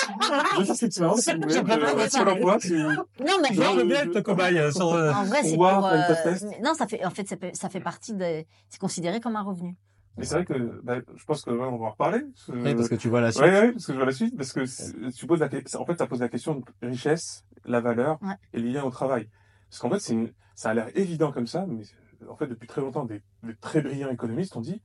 [0.54, 1.54] Je veux faire cette expérience si vous voulez.
[1.64, 2.72] Faire Sur l'emploi, si...
[2.74, 3.04] Non,
[3.42, 4.92] mais Je veux bien être cobaye sur.
[4.92, 5.90] euh, en vrai, c'est Voir, pour.
[5.90, 8.44] faire euh, non, ça fait, en fait, ça fait, ça fait partie de.
[8.68, 9.74] C'est considéré comme un revenu.
[10.18, 12.20] Mais c'est vrai que, bah, je pense que, ouais, on va en reparler.
[12.20, 13.44] parce que- Oui, parce que tu vois la suite.
[13.44, 15.46] Ouais, ouais, parce que je vois la suite, parce que tu poses la,
[15.78, 18.34] en fait, ça pose la question de richesse, la valeur Ouais.
[18.54, 19.28] et les liens au travail.
[19.70, 21.82] Parce qu'en fait, c'est une- ça a l'air évident comme ça, mais
[22.30, 24.80] en fait, depuis très longtemps, des, des très brillants économistes ont dit,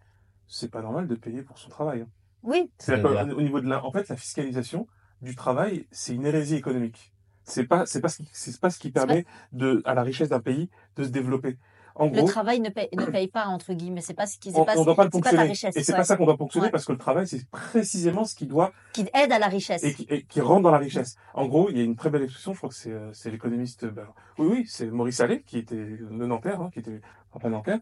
[0.54, 2.02] c'est pas normal de payer pour son travail.
[2.02, 2.08] hein.
[2.43, 4.88] Oui, C'est au niveau de la, en fait, la fiscalisation
[5.22, 7.14] du travail, c'est une hérésie économique.
[7.43, 10.30] C'est pas, c'est pas ce qui, c'est pas ce qui permet de, à la richesse
[10.30, 11.58] d'un pays de se développer.
[11.95, 14.02] En le gros, travail ne paye, ne paye pas, entre guillemets.
[14.02, 15.49] C'est pas ce qui, c'est on, pas, on doit pas le c'est pas ta ponctionner.
[15.49, 15.76] richesse.
[15.78, 16.72] et c'est ouais, pas ça qu'on doit ponctionner Ouais.
[16.72, 19.84] parce que le travail, c'est précisément ce qui doit Qui aide à la richesse.
[19.84, 21.16] et qui, et qui rentre dans la richesse.
[21.34, 23.30] En gros, il y a une très belle expression, je crois que c'est euh, c'est
[23.30, 24.08] l'économiste, ben,
[24.39, 27.80] oui, oui, c'est Maurice Allais, qui était de Nanterre, hein, qui était enfin pas Nanterre,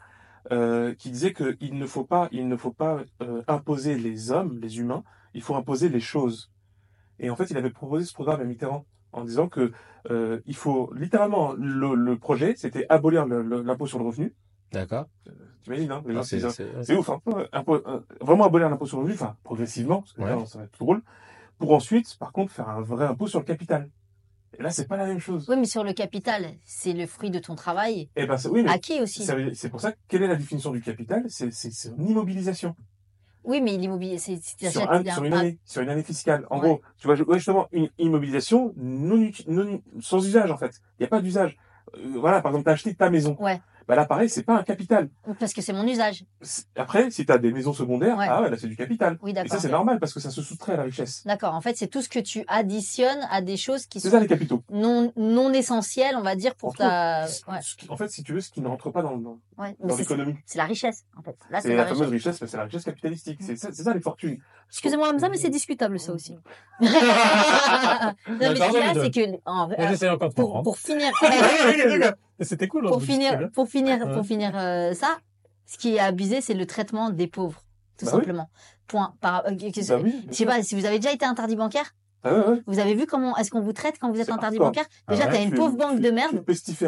[0.52, 4.58] euh, qui disait qu'il ne faut pas, il ne faut pas euh, imposer les hommes,
[4.60, 6.52] les humains, il faut imposer les choses.
[7.20, 9.72] Et en fait, il avait proposé ce programme à Mitterrand en disant que
[10.10, 14.34] euh, il faut littéralement le, le projet, c'était abolir l'impôt sur le revenu.
[14.72, 15.08] D'accord.
[15.26, 15.32] Tu
[15.68, 17.20] imagines, hein, Ah, c'est- ouf, hein.
[17.54, 20.30] Impôt- euh, vraiment abolir l'impôt sur le revenu, enfin, progressivement, parce que Ouais.
[20.36, 21.02] là, ça va être plus drôle,
[21.58, 23.90] pour ensuite, par contre, faire un vrai impôt sur le capital.
[24.58, 25.46] Et là, c'est pas la même chose.
[25.50, 28.10] Oui, mais sur le capital, c'est le fruit de ton travail.
[28.16, 29.24] Eh ben, oui, mais Acquis aussi?
[29.54, 31.24] c'est pour ça, quelle est la définition du capital?
[31.28, 31.50] C'est,
[31.98, 32.76] une immobilisation.
[33.44, 34.38] Oui, mais l'immobilier, c'est,
[34.70, 36.46] Sur, un- une un- année, sur une année fiscale.
[36.50, 36.68] En Ouais.
[36.68, 40.82] gros, tu vois, justement, une immobilisation non, non, sans usage, en fait.
[41.00, 41.58] Il n'y a pas d'usage.
[41.96, 43.38] Euh, voilà, par exemple, t'as acheté ta maison.
[43.40, 43.62] Ouais.
[43.90, 45.10] Bah là, pareil, c'est pas un capital.
[45.40, 46.24] Parce que c'est mon usage.
[46.76, 48.28] Après, si t'as des maisons secondaires, Ouais.
[48.30, 49.18] ah ouais, là, c'est du capital.
[49.24, 49.52] Oui, Et d'accord.
[49.54, 51.24] ça, c'est normal parce que ça se soustrait à la richesse.
[51.26, 51.56] D'accord.
[51.56, 54.22] En fait, c'est tout ce que tu additionnes à des choses qui C'est sont ça,
[54.22, 54.62] les capitaux.
[54.72, 57.24] non, non essentielles, on va dire, pour Entre ta.
[57.48, 57.62] Ouais.
[57.64, 59.76] Ce qui- En fait, si tu veux, ce qui ne rentre pas dans, dans, Ouais.
[59.84, 60.36] Dans c'est, l'économie.
[60.46, 61.36] c'est la richesse, en fait.
[61.50, 62.12] Là, c'est la, la fameuse richesse.
[62.28, 63.40] richesse, mais c'est la richesse capitalistique.
[63.42, 64.38] C'est ça, c'est ça les fortunes.
[64.70, 66.34] Excusez-moi, Hamza, mais c'est discutable, ça aussi.
[66.80, 66.88] non,
[68.40, 71.12] mais ce qu'il y a, c'est que, en pour, pour finir,
[72.42, 72.86] C'était cool.
[72.88, 74.14] hein, pour finir, pour finir, Ouais.
[74.14, 75.18] pour finir euh, ça,
[75.66, 77.62] ce qui est abusé, c'est le traitement des pauvres,
[77.98, 78.18] tout Bah oui.
[78.20, 78.50] simplement.
[78.88, 79.14] Point.
[79.22, 81.56] Par, euh, que- Bah oui, bien je sais pas si vous avez déjà été interdit
[81.56, 81.94] bancaire?
[82.22, 82.62] Ah ouais, ouais.
[82.68, 84.84] Vous avez vu comment est-ce qu'on vous traite quand vous êtes interdit bancaire?
[85.08, 86.44] Ah Déjà, ouais, t'as une pauvre banque de merde.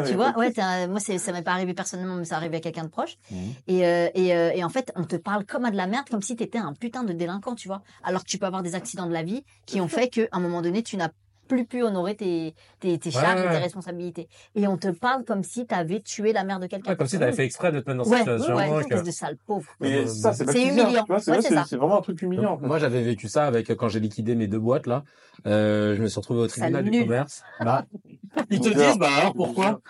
[0.06, 0.52] Tu vois, ouais,
[0.88, 3.16] moi, ça m'est pas arrivé personnellement, mais ça arrivé à quelqu'un de proche.
[3.30, 3.38] Mhm.
[3.66, 6.06] Et, euh, et, euh, et en fait, on te parle comme à de la merde,
[6.10, 7.80] comme si t'étais un putain de délinquant, tu vois?
[8.02, 10.40] Alors que tu peux avoir des accidents de la vie qui ont fait qu'à un
[10.40, 11.08] moment donné, tu n'as
[11.48, 13.58] plus pu honorer tes, tes, tes Ouais, charges ouais, et tes ouais.
[13.62, 14.28] responsabilités.
[14.54, 16.90] Et on te parle comme si t'avais tué la mère de quelqu'un.
[16.92, 18.56] Ouais, comme si t'avais fait exprès de te mettre dans Ouais, cette ouais, situation.
[18.74, 19.68] ouais, que- espèce de sale pauvre.
[19.80, 21.04] Mais ça, c'est humiliant.
[21.04, 22.58] Tu c'est Ouais, vrai, vraiment un truc humiliant.
[22.62, 25.04] Moi, j'avais vécu ça avec quand j'ai liquidé mes deux boîtes là.
[25.46, 27.42] Euh, je me suis retrouvé au tribunal du commerce.
[27.62, 27.84] Bah,
[28.50, 29.80] ils te disent bah alors pourquoi?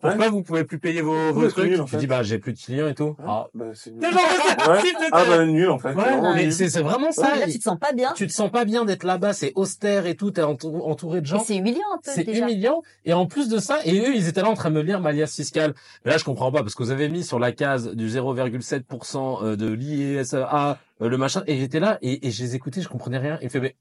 [0.00, 1.70] Pourquoi vous pouvez plus payer vos, Ouais, trucs?
[1.70, 3.16] nul, en Tu dis bah j'ai plus de clients et tout.
[3.26, 3.48] Ah.
[3.54, 4.00] Bah, c'est nul.
[4.68, 4.80] Ouais.
[5.12, 5.94] Ah bah nul en fait.
[5.94, 7.32] Ouais, c'est vraiment ça.
[7.50, 8.12] Tu te sens pas bien.
[8.14, 10.42] Tu te sens pas bien d'être là-bas, c'est austère et tout, t'es
[10.98, 11.44] entouré de Et gens.
[11.44, 12.82] c'est humiliant un peu C'est humiliant.
[13.04, 15.00] Et en plus de ça, et eux, ils étaient là en train de me lire
[15.00, 15.74] ma liasse fiscale.
[16.04, 19.44] Mais là, je comprends pas, parce que vous avez mis sur la case du 0,7%
[19.44, 22.88] euh, de l'ISA, euh, le machin, et j'étais là, et, et je les écoutais, je
[22.88, 23.38] comprenais rien.
[23.40, 23.76] Il me fait, mais,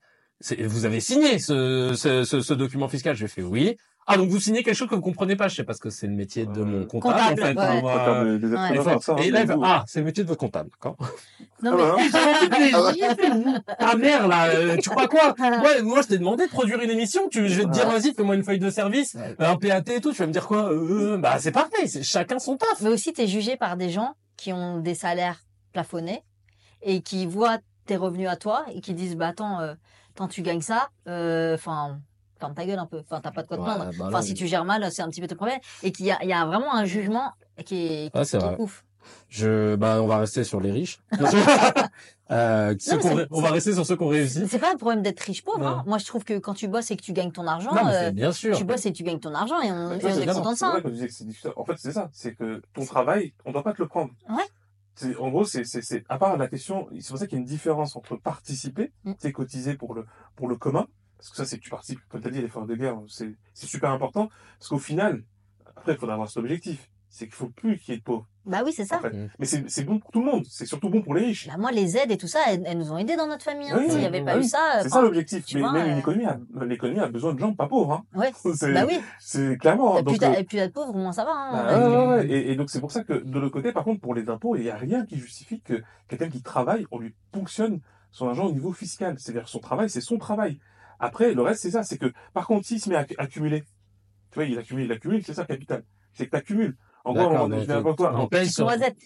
[0.65, 3.15] vous avez signé ce, ce, ce, ce document fiscal?
[3.15, 3.78] Je fais oui.
[4.10, 5.49] Ah, donc vous signez quelque chose que vous comprenez pas.
[5.49, 7.58] Je sais parce que c'est le métier de mon comptable, Comptable, en fait.
[7.60, 7.66] ouais.
[7.78, 7.91] hein, moi.
[7.93, 8.99] Comptable des Ouais.
[9.01, 10.95] ça, et là, ah, c'est le métier de votre comptable, d'accord?
[11.64, 11.97] Non, Ah
[12.60, 12.72] mais...
[12.74, 13.62] hein.
[13.80, 15.34] Ta mère, là, euh, tu crois quoi?
[15.39, 17.28] Ouais, moi, je t'ai demandé de produire une émission.
[17.30, 20.12] Tu, je vais te dire, vas-y, fais-moi une feuille de service, un PAT et tout.
[20.12, 20.72] Tu vas me dire quoi?
[20.72, 21.88] Euh, bah, c'est pareil.
[21.88, 22.80] C'est chacun son taf.
[22.82, 25.41] Mais aussi, tu es jugé par des gens qui ont des salaires
[25.74, 26.22] plafonnés
[26.84, 29.74] et qui voient tes revenus à toi et qui disent bah attends, euh,
[30.14, 31.99] tant tu gagnes ça, euh, enfin
[32.40, 33.00] ferme ta gueule un peu.
[33.00, 33.92] Enfin t'as pas de quoi te Ouais, plaindre.
[33.98, 35.60] bah enfin si tu gères mal, c'est un petit peu ton problème.
[35.84, 37.32] Et qu'il y a, il y a vraiment un jugement
[37.66, 38.56] qui est, qui, est vrai.
[38.60, 38.84] ouf.
[39.30, 41.00] Je, bah, on va rester sur les riches.
[42.32, 42.76] euh,
[43.32, 44.48] on va rester sur ceux qu'on réussit.
[44.48, 45.66] C'est pas un problème d'être riche pauvre.
[45.66, 45.84] Hein.
[45.88, 47.92] Moi je trouve que quand tu bosses et que tu gagnes ton argent, Non, euh,
[48.08, 48.56] c'est bien sûr.
[48.58, 50.34] tu bosses et tu gagnes ton argent et on, Ouais, et ça, on est bien.
[50.34, 50.72] content de C'est ça.
[50.72, 50.82] vrai
[51.46, 51.52] hein.
[51.56, 52.10] En fait, c'est ça.
[52.12, 54.12] C'est que ton travail, on doit pas te le prendre.
[54.30, 55.16] Ouais.
[55.20, 57.42] En gros, c'est, c'est, c'est, à part la question, c'est pour ça qu'il y a
[57.42, 59.14] une différence entre participer, Mm.
[59.20, 62.22] c'est cotiser pour le, pour le commun, parce que ça, c'est que tu participes, comme
[62.22, 65.24] tu as dit, à l'effort de guerre, c'est, c'est super important, parce qu'au final,
[65.76, 66.89] après, il faudra avoir cet objectif.
[67.09, 68.28] C'est qu'il faut plus qu'il y ait de pauvres.
[68.45, 68.97] Bah oui c'est ça.
[68.97, 69.13] En fait.
[69.13, 69.30] Mm.
[69.39, 70.43] Mais c'est, c'est bon pour tout le monde.
[70.49, 71.47] C'est surtout bon pour les riches.
[71.47, 73.72] Bah moi les aides et tout ça, elles, elles nous ont aidés dans notre famille.
[73.72, 73.78] hein.
[73.80, 74.41] Oui, S'il n'y avait oui, pas oui.
[74.45, 75.45] eu ça, C'est enfin, ça l'objectif.
[75.53, 78.03] Mais vois, même euh, une économie a, l'économie a besoin de gens pas pauvres, hein.
[78.20, 78.32] ouais.
[78.55, 78.99] C'est, Bah oui.
[79.20, 79.97] c'est clairement.
[79.97, 81.32] Et puis, donc, euh, et puis être pauvre, moins ça va.
[81.32, 81.51] Hein.
[81.53, 82.28] Bah, ouais, ouais, ouais.
[82.28, 84.55] Et, et donc c'est pour ça que de l'autre côté, par contre, pour les impôts,
[84.57, 87.80] il n'y a rien qui justifie que quelqu'un qui travaille, on lui ponctionne
[88.11, 89.15] son argent au niveau fiscal.
[89.18, 90.59] C'est-à-dire son travail, c'est son travail.
[91.00, 91.84] Après, le reste, c'est ça.
[91.84, 93.62] C'est que, par contre, s'il se met à accumuler,
[94.32, 95.84] tu vois, il accumule, il accumule, c'est ça capital.
[96.14, 96.76] C'est que tu accumules.
[97.08, 98.14] En gros, D'accord, on, je dis n'importe quoi.
[98.20, 98.97] on paye sur, Noisette.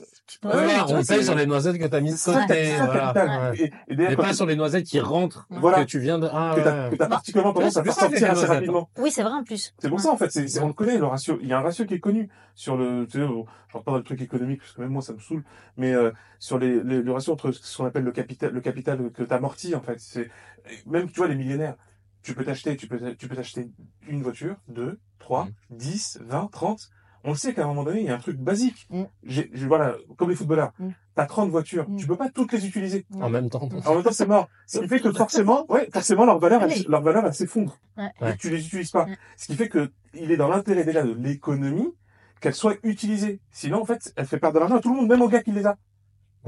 [0.43, 2.76] Ouais, Ouais, on paye sur les noisettes que t'as mis de côté.
[2.78, 3.14] voilà.
[3.14, 3.56] capital.
[3.60, 5.82] Et, et Mais pas sur les noisettes qui rentrent, Voilà.
[5.82, 8.24] que tu viens de, ah, que t'as, que t'as particulièrement tendance à faire sortir les
[8.24, 8.49] assez noisettes.
[8.49, 8.89] rapidement.
[8.97, 9.74] Oui, c'est vrai en plus.
[9.78, 11.38] C'est pour ça en fait, c'est, on le connaît le ratio.
[11.43, 13.86] Il y a un ratio qui est connu sur le, tu sais, bon, je rentre
[13.86, 15.43] pas dans le truc économique parce que même moi ça me saoule,
[15.78, 19.12] mais euh, sur les, les- le ratio entre ce qu'on appelle le capital, le capital
[19.12, 20.30] que t'amortis en fait, c'est
[20.88, 21.76] même tu vois les millionnaires,
[22.24, 23.68] tu peux t'acheter, tu peux, tu peux t'acheter
[24.08, 25.76] une voiture, deux, trois, Mm.
[25.78, 26.89] dix, vingt, trente.
[27.24, 28.88] On le sait qu'à un moment donné, il y a un truc basique.
[28.89, 29.03] Mm.
[29.24, 30.89] J'ai, j'ai- voilà, comme les footballeurs, Mm.
[31.15, 31.97] t'as 30 voitures, Mm.
[31.97, 33.05] tu peux pas toutes les utiliser.
[33.19, 33.69] En même temps.
[33.86, 34.47] En même temps, c'est mort.
[34.67, 37.78] Ce qui fait que forcément, ouais, forcément, leur valeur, elle, leur valeur, elle s'effondre.
[37.97, 38.11] Ouais.
[38.34, 39.05] Et tu les utilises pas.
[39.38, 41.93] Ce qui fait que il est dans l'intérêt déjà de l'économie
[42.39, 43.39] qu'elle soit utilisée.
[43.51, 45.43] Sinon, en fait, elle fait perdre de l'argent à tout le monde, même aux gars
[45.43, 45.78] qui les a.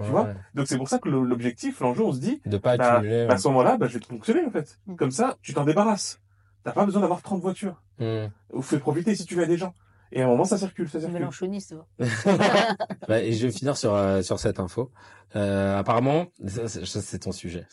[0.04, 0.34] Tu vois Ouais.
[0.56, 3.28] Donc c'est pour ça que l'objectif, l'enjeu, on se dit, De pas bah, accumuler.
[3.28, 4.80] bah, à ce moment-là, bah, je vais te fonctionner, en fait.
[4.88, 4.96] Mm.
[4.96, 6.20] Comme ça, tu t'en débarrasses.
[6.64, 7.80] T'as pas besoin d'avoir 30 voitures.
[8.00, 8.28] Hmm.
[8.54, 9.74] Ou fais profiter si tu veux à des gens.
[10.16, 11.16] Et à un moment, ça circule, ça circule.
[11.20, 11.88] Mélanchoniste, toi.
[13.08, 14.92] Bah, et je vais finir sur euh, sur cette info.
[15.36, 17.66] Euh, apparemment, ça, c'est ton sujet.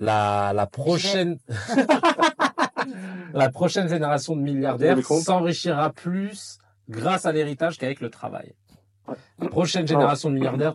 [0.00, 1.38] La la prochaine
[3.34, 6.58] la prochaine génération de milliardaires s'enrichira plus
[6.88, 8.54] grâce à l'héritage qu'avec le travail.
[9.38, 10.74] La prochaine génération de milliardaires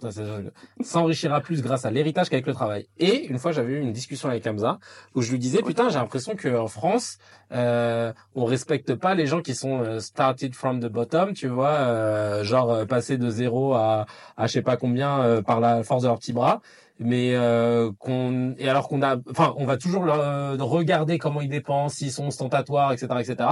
[0.82, 2.88] s'enrichira plus grâce à l'héritage qu'avec le travail.
[2.98, 4.80] Et une fois, j'avais eu une discussion avec Hamza
[5.16, 7.18] où je lui disais putain, j'ai l'impression qu'en France,
[7.52, 11.72] euh, on respecte pas les gens qui sont euh, started from the bottom, tu vois,
[11.72, 14.06] euh, genre euh, passer de zéro à,
[14.38, 16.62] à je sais pas combien euh, par la force de leurs petits bras,
[17.00, 21.42] mais euh, qu'on et alors qu'on a, enfin, on va toujours leur, euh, regarder comment
[21.42, 23.50] ils dépensent, s'ils sont ostentatoires, etc., etc.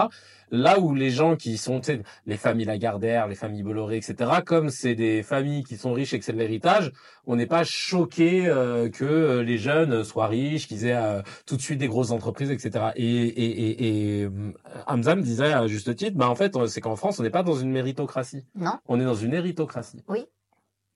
[0.50, 4.32] Là où les gens qui sont, tu sais, les familles Lagardère, les familles Bolloré, etc.,
[4.46, 6.92] comme c'est des familles qui sont riches et que c'est de l'héritage,
[7.26, 11.58] on n'est pas choqué euh, que euh, les jeunes soient riches, qu'ils aient euh, tout
[11.58, 12.92] de suite des grosses entreprises, etc.
[12.96, 14.54] Et, et, et, et euh,
[14.88, 17.44] Hamza me disait à juste titre, bah en fait, c'est qu'en France, on n'est pas
[17.44, 20.04] dans une méritocratie, Non on est dans une héritocratie.
[20.08, 20.26] Oui.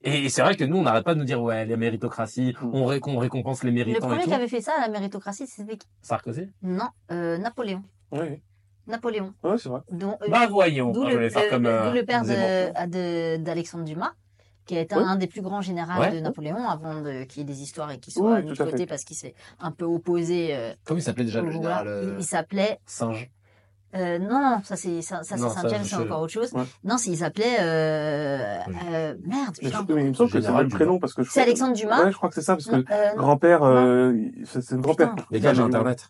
[0.04, 2.70] Et c'est vrai que nous, on n'arrête pas de nous dire, ouais, la méritocratie, Mm.
[2.74, 4.28] on, ré- récompense les Le méritants et premier tout.
[4.28, 6.48] qui avait fait ça, la méritocratie, c'était qui Sarkozy?
[6.62, 7.82] Non, euh, Napoléon.
[8.10, 8.42] Oui,
[8.86, 9.32] Napoléon.
[9.44, 9.80] ouais, c'est vrai.
[9.90, 13.84] Dont, euh, Bah voyons, D'où Ah, le, euh, comme euh, le père de- de- d'Alexandre
[13.84, 14.12] Dumas,
[14.66, 16.12] qui a été un des plus grands généraux Ouais.
[16.12, 18.54] de Napoléon avant de- qu'il y ait des histoires et qu'il Oui, soit oui, de
[18.56, 20.54] côté parce qu'il s'est un peu opposé.
[20.54, 22.78] euh, Comment il s'appelait déjà le général euh, il s'appelait.
[22.86, 23.30] Singe?
[23.94, 26.52] Euh, non, non, ça c'est ça, ça, c'est Saint-James, c'est encore autre chose.
[26.52, 26.62] Ouais.
[26.84, 27.56] Non, c'est- il s'appelait.
[27.60, 28.58] Euh,
[28.92, 31.14] euh, merde, Mais, je- mais il me semble que c'est le Général même prénom parce
[31.14, 32.04] que je C'est Alexandre Dumas.
[32.04, 34.12] Ouais, je crois que c'est ça parce que Euh, grand-père, euh,
[34.44, 35.14] c'est c'est le grand-père.
[35.30, 36.08] Les gars, j'ai internet.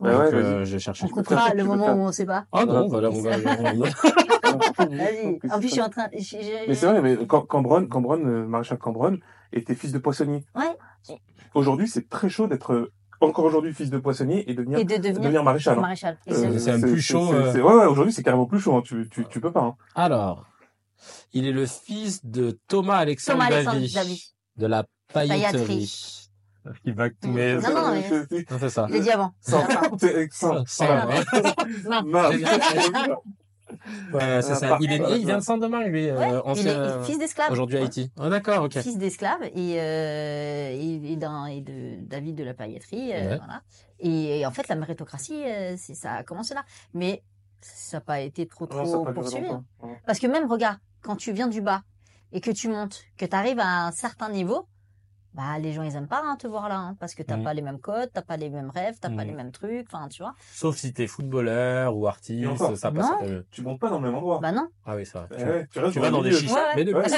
[0.00, 1.04] Ouais, Donc, ouais, euh, j'ai cherché.
[1.04, 2.44] on coupera le moment où on sait pas.
[2.52, 3.36] Ah non, voilà, on va.
[3.36, 5.38] Vas-y.
[5.50, 6.06] En plus, je suis en train.
[6.12, 9.18] Mais c'est vrai, mais Cam- Cambronne, Cambronne, maréchal Cambronne,
[9.52, 10.44] était fils de poissonnier.
[10.54, 11.16] Ouais.
[11.54, 12.90] Aujourd'hui, c'est très chaud d'être
[13.20, 15.78] encore aujourd'hui fils de poissonnier et devenir, Et de devenir, devenir maréchal.
[15.78, 15.80] hein.
[15.80, 16.18] maréchal.
[16.28, 16.58] Euh, Exactement.
[16.60, 17.52] c'est même plus chaud, euh.
[17.54, 18.76] Ouais, ouais, aujourd'hui, c'est carrément plus chaud.
[18.76, 18.82] hein.
[18.84, 19.62] Tu, tu, tu peux pas.
[19.62, 19.74] Hein.
[19.94, 20.46] Alors,
[21.32, 24.34] il est le fils de Thomas Alexandre, Thomas Alexandre Davy, Davy.
[24.56, 26.14] de la pailletterie.
[26.84, 27.54] Il va Non, mes.
[27.54, 28.86] non, non, mais- C'est- c'est- Non, c'est ça.
[28.88, 29.32] Je l'ai dit avant.
[29.40, 29.96] Sans- Attends.
[29.98, 31.06] c'est- sans- Sans- voilà.
[31.88, 32.02] Non.
[32.04, 33.16] Non.
[34.12, 34.78] Ouais, c'est ça.
[34.80, 37.00] Il, est, il vient de Saint-Domingue, lui, euh, Ouais, il ancien.
[37.00, 37.50] est fils d'esclave.
[37.52, 38.10] Aujourd'hui Haïti.
[38.18, 38.78] Ah, d'accord, ok.
[38.80, 43.12] Fils d'esclave et, euh, et, et d'un- et de David de la pailletterie.
[43.14, 43.62] euh, voilà.
[44.00, 46.64] et, et en fait, la méritocratie, euh, c'est- ça a commencé là.
[46.94, 47.22] Mais
[47.60, 49.48] ça n'a pas été trop, trop poursuivi.
[49.82, 50.00] Ouais.
[50.06, 51.82] Parce que même, regarde, quand tu viens du bas
[52.32, 54.66] et que tu montes, que tu arrives à un certain niveau,
[55.34, 56.76] bah, les gens, ils aiment pas hein, te voir là.
[56.78, 57.44] hein, parce que t'as Mhm.
[57.44, 59.28] pas les mêmes codes, t'as pas les mêmes rêves, t'as pas Mhm.
[59.28, 59.86] les mêmes trucs.
[59.92, 60.34] Enfin, tu vois.
[60.52, 63.42] Sauf si t'es footballeur ou artiste, encore, ça passe non.
[63.50, 64.40] Tu montes pas dans le même endroit.
[64.40, 64.68] Bah non.
[64.86, 65.28] Ah oui, c'est vrai.
[65.38, 67.16] Eh ouais, tu vas dans des chichas, Ouais, mais de Ouais, c'est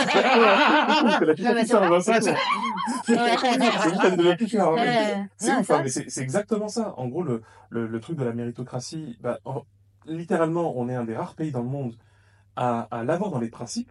[5.47, 6.95] ça, ça- exactement ça.
[6.97, 9.63] En gros, le, le, le truc de la méritocratie, bah, en-
[10.07, 11.95] littéralement, on est un des rares pays dans le monde
[12.57, 13.91] à, à l'avoir dans les principes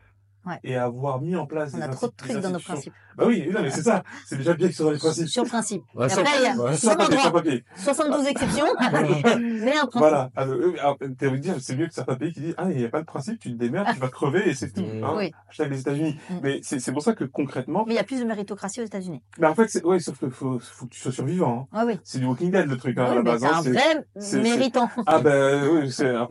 [0.49, 0.59] Ouais.
[0.63, 2.93] et avoir mis en place On des a trop de trucs dans nos principes.
[3.17, 4.03] Bah oui, non, mais c'est ça.
[4.25, 5.27] C'est déjà bien qu'ils soient dans les principes.
[5.27, 5.83] Sur le principe.
[5.93, 6.75] Ouais, Et sans- après, il y a ouais.
[6.75, 7.41] Sans sans papier, sans droit.
[7.43, 7.63] papier.
[7.75, 9.93] 72 exceptions, mais un principe.
[9.95, 10.29] Voilà.
[10.35, 12.67] Alors, eux, alors, t'as envie de dire, c'est mieux que certains pays qui disent, ah,
[12.71, 14.81] il n'y a pas de principe, tu te démerdes, tu vas crever et c'est tout.
[14.81, 15.03] Mm.
[15.03, 15.13] Hein.
[15.17, 15.31] Oui.
[15.49, 16.17] Hashtag les États-Unis.
[16.29, 16.33] Mm.
[16.43, 18.85] Mais c'est c'est pour ça que concrètement, Mais il y a plus de méritocratie aux
[18.85, 19.21] États-Unis.
[19.37, 21.67] mais en fait, c'est, ouais, sauf qu'il faut, faut que tu sois survivant.
[21.73, 21.77] Hein.
[21.77, 21.99] Ah oui.
[22.03, 23.41] C'est du Walking Dead, le truc, hein, à la base.
[23.41, 24.89] c'est hein, un c'est- vrai c'est- méritant.
[25.05, 26.27] Ah ben oui, c'est un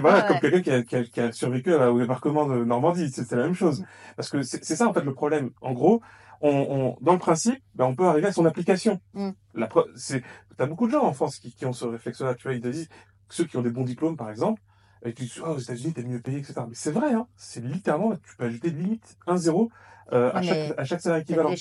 [0.00, 3.53] voilà Ouais, comme quelqu'un qui a, survécu au débarquement de Normandie, c'est c'est la même
[3.54, 3.84] chose.
[4.16, 5.50] Parce que c'est ça en fait le problème.
[5.60, 6.02] En gros,
[6.40, 9.00] on, on dans le principe, ben, on peut arriver à son application.
[9.14, 9.30] Mm.
[9.54, 10.22] La preuve, c'est
[10.56, 12.34] t'as beaucoup de gens en France qui, qui ont ce réflexe-là.
[12.34, 12.88] Tu vois, ils te disent
[13.28, 14.60] ceux qui ont des bons diplômes par exemple,
[15.04, 16.54] et tu dis ah, aux États-Unis t'es mieux payé, etc.
[16.68, 17.26] Mais c'est vrai, hein.
[17.36, 19.70] C'est littéralement tu peux ajouter limite un zéro
[20.12, 21.54] euh, à chaque à chaque salaire équivalent.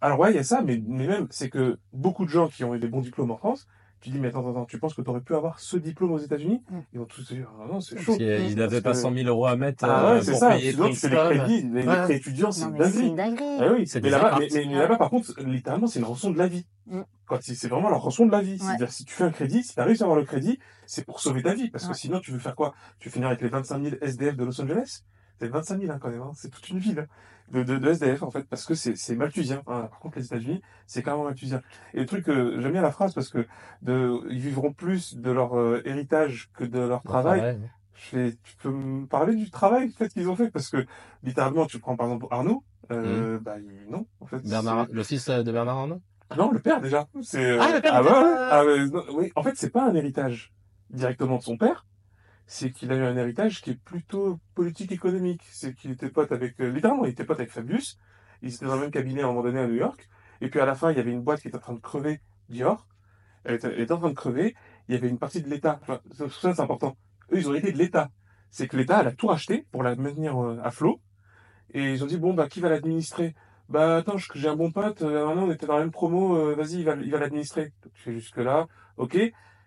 [0.00, 2.64] Alors ouais, il y a ça, mais, mais même, c'est que beaucoup de gens qui
[2.64, 3.66] ont eu des bons diplômes en France,
[4.00, 6.18] tu dis, mais attends, attends, tu penses que tu aurais pu avoir ce diplôme aux
[6.18, 6.78] États-unis Mm.
[6.92, 8.14] Ils vont tous dire, ah non, c'est chaud.
[8.16, 10.22] Si, euh, il n'avait pas Parce que- 100 000 euros à mettre Ah euh, ouais,
[10.22, 10.50] c'est pour ça.
[10.50, 13.06] payer Sinon, tu fais les crédits, les, prêts étudiants, c'est une dinguerie.
[13.08, 13.58] une dinguerie.
[13.60, 16.66] Ah oui, C'est mais là-bas, par contre, littéralement, c'est une rançon de la vie.
[16.86, 17.00] Mm.
[17.26, 18.52] Quand c'est vraiment la rançon de la vie.
[18.52, 18.58] Ouais.
[18.58, 21.20] C'est-à-dire, si tu fais un crédit, si tu arrives à avoir le crédit, c'est pour
[21.20, 21.70] sauver ta vie.
[21.70, 22.74] Parce que sinon, tu veux faire quoi?
[22.98, 25.02] Tu veux finir avec les 25 000 SDF de Los Angeles?
[25.38, 26.20] C'est 25 000, hein, quand même.
[26.20, 26.32] hein.
[26.34, 27.06] C'est toute une ville hein,
[27.50, 29.62] de, de, de SDF, en fait, parce que c'est c'est malthusien.
[29.66, 29.88] hein.
[29.90, 31.62] Par contre, les États-Unis, c'est carrément malthusien.
[31.94, 33.46] Et le truc, euh, j'aime bien la phrase, parce que
[33.82, 37.40] de, ils vivront plus de leur euh, héritage que de leur travail.
[37.40, 37.58] Ouais.
[37.94, 40.50] Je fais, tu peux me parler du travail en fait qu'ils ont fait?
[40.50, 40.86] Parce que
[41.22, 44.38] littéralement tu prends par exemple Arnaud, euh, bah il- non en fait.
[44.38, 44.48] Mmh.
[44.48, 46.00] Bernard, le fils euh, de Bernard Arnault?
[46.38, 47.08] Non, le père déjà.
[47.20, 48.10] C'est euh, Ah, le père, ah, ouais.
[48.12, 50.50] Ah, non, oui, en fait c'est pas un héritage
[50.88, 51.84] directement de son père,
[52.52, 55.42] c'est qu'il a eu un héritage qui est plutôt politique économique.
[55.50, 57.98] C'est qu'il était pote avec euh, littéralement il était pote avec Fabius.
[58.42, 60.08] Ils étaient dans le même cabinet à un moment donné à New York.
[60.40, 61.80] Et puis à la fin il y avait une boîte qui était en train de
[61.80, 62.86] crever Dior.
[63.44, 64.54] Elle était, en train de crever.
[64.88, 65.78] Il y avait une partie de l'État.
[65.82, 66.96] Enfin, ça, c'est important.
[67.32, 68.10] Eux ils ont hérité de l'État.
[68.50, 71.00] C'est que l'État elle a tout racheté pour la maintenir euh, à flot.
[71.72, 73.34] Et ils ont dit bon bah qui va l'administrer?
[73.68, 75.02] Bah attends, je- j'ai un bon pote.
[75.02, 76.36] Euh, on était dans la même promo.
[76.36, 77.72] euh, Vas-y, il va, il va l'administrer.
[77.94, 79.16] Tu fais jusque là, ok.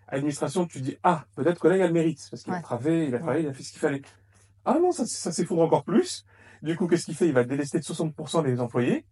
[0.08, 3.08] Administration, tu dis ah peut-être que là il a le mérite parce qu'il a travaillé,
[3.08, 4.02] il a travaillé, il a fait ce qu'il fallait.
[4.64, 6.24] Ah non, ça, ça s'effondre encore plus.
[6.62, 7.26] Du coup, qu'est-ce qu'il fait?
[7.26, 9.04] Il va délester de 60% les employés.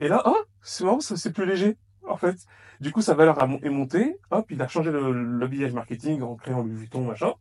[0.00, 1.76] Et là, ah, c'est marrant, c'est plus léger,
[2.06, 2.36] en fait.
[2.80, 4.18] Du coup, sa valeur est montée.
[4.30, 7.34] Hop, il a changé le, le habillage marketing en créant Louis Vuitton, machin.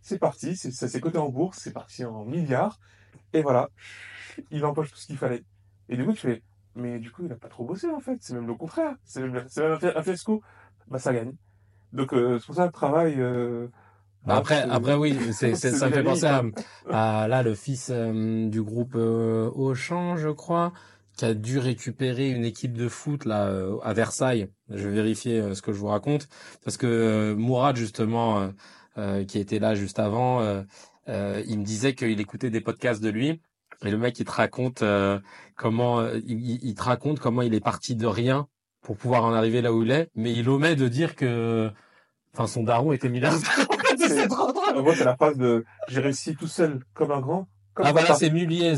[0.00, 2.80] C'est parti, c'est, ça s'est coté en bourse, c'est parti en milliards.
[3.32, 3.68] Et voilà,
[4.50, 5.44] il empoche tout ce qu'il fallait.
[5.88, 6.42] Et du coup, tu fais,
[6.74, 8.18] mais du coup, il a pas trop bossé, en fait.
[8.20, 8.96] C'est même le contraire.
[9.04, 10.42] C'est même, même un fiasco.
[10.88, 11.34] Bah, ça gagne.
[11.92, 13.14] Donc, euh, c'est pour ça le travail.
[13.18, 13.68] Euh,
[14.24, 16.42] Bah, après, c'est- après oui, c'est, c'est, ça me fait penser à,
[17.22, 20.72] à là le fils euh, du groupe euh, Auchan, je crois,
[21.16, 24.48] qui a dû récupérer une équipe de foot là euh, à Versailles.
[24.70, 26.28] Je vais vérifier euh, ce que je vous raconte
[26.64, 28.48] parce que euh, Mourad justement, euh,
[28.98, 30.62] euh, qui était là juste avant, euh,
[31.08, 33.40] euh, il me disait qu'il écoutait des podcasts de lui.
[33.84, 35.18] Et le mec, il te raconte euh,
[35.56, 38.46] comment euh, il, il- il te raconte comment il est parti de rien
[38.82, 41.70] pour pouvoir en arriver là où il est, mais il omet de dire que,
[42.34, 43.40] enfin, son daron était milliardaire.
[43.98, 44.82] c'est trop drôle.
[44.82, 47.48] Moi, c'est la phrase de j'ai réussi tout seul comme un grand.
[47.74, 48.76] Comme Ah voilà, c'est Muliez.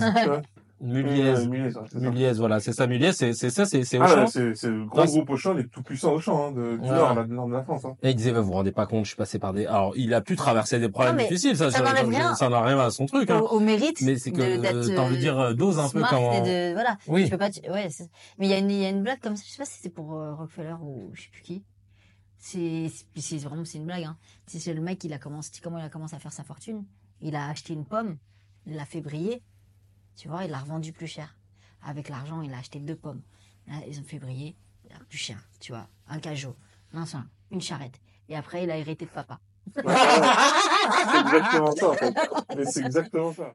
[0.85, 1.24] Muliez.
[1.35, 1.47] Euh,
[1.95, 4.20] Muliez, voilà, c'est ça, Muliez, c'est ça, c'est c'est Ah, Auchan.
[4.20, 4.70] ouais, c'est le c'est-
[5.12, 6.95] groupe Auchan, les tout puissants Auchan, hein, de, du Ouais.
[6.95, 7.97] nord, là, du nord de la France, hein.
[8.03, 9.66] Et il disait, bah, vous vous rendez pas compte, je suis passé par des.
[9.66, 12.78] Alors, il a pu traverser des problèmes difficiles, ça, ça ça, rien ça n'enlève rien
[12.80, 13.30] à son truc.
[13.30, 13.41] au, Hein.
[13.51, 16.01] au mérite Mais c'est que de- d'être, t'as envie de dire, euh, dose un peu
[16.01, 17.24] de voilà Oui.
[17.26, 19.03] je peux pas te- ouais c'est- mais il y a une il y a une
[19.03, 21.43] blague comme ça je sais pas si c'est pour euh, Rockefeller ou je sais plus
[21.43, 21.64] qui
[22.39, 22.91] c'est
[23.39, 24.16] vraiment c'est une blague hein
[24.47, 26.85] c'est c'est le mec il a commencé comment il a commencé à faire sa fortune?
[27.20, 28.16] Il a acheté une pomme
[28.66, 29.43] il l'a fait briller
[30.17, 31.37] tu vois il l'a revendu plus cher.
[31.83, 33.23] Avec l'argent il a acheté deux pommes.
[33.67, 34.57] Là, ils ont fait briller
[35.09, 35.89] plus cher tu vois.
[36.09, 36.57] Un cajot
[36.93, 38.01] un soin une charrette.
[38.29, 39.41] Et après il a hérité de papa.
[39.75, 39.81] C'est
[41.21, 42.15] exactement ça, en fait.
[42.57, 43.55] Mais c'est exactement ça.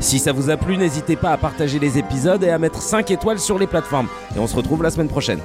[0.00, 3.10] Si ça vous a plu, n'hésitez pas à partager les épisodes et à mettre 5
[3.10, 4.08] étoiles sur les plateformes.
[4.34, 5.40] Et on se retrouve la semaine prochaine.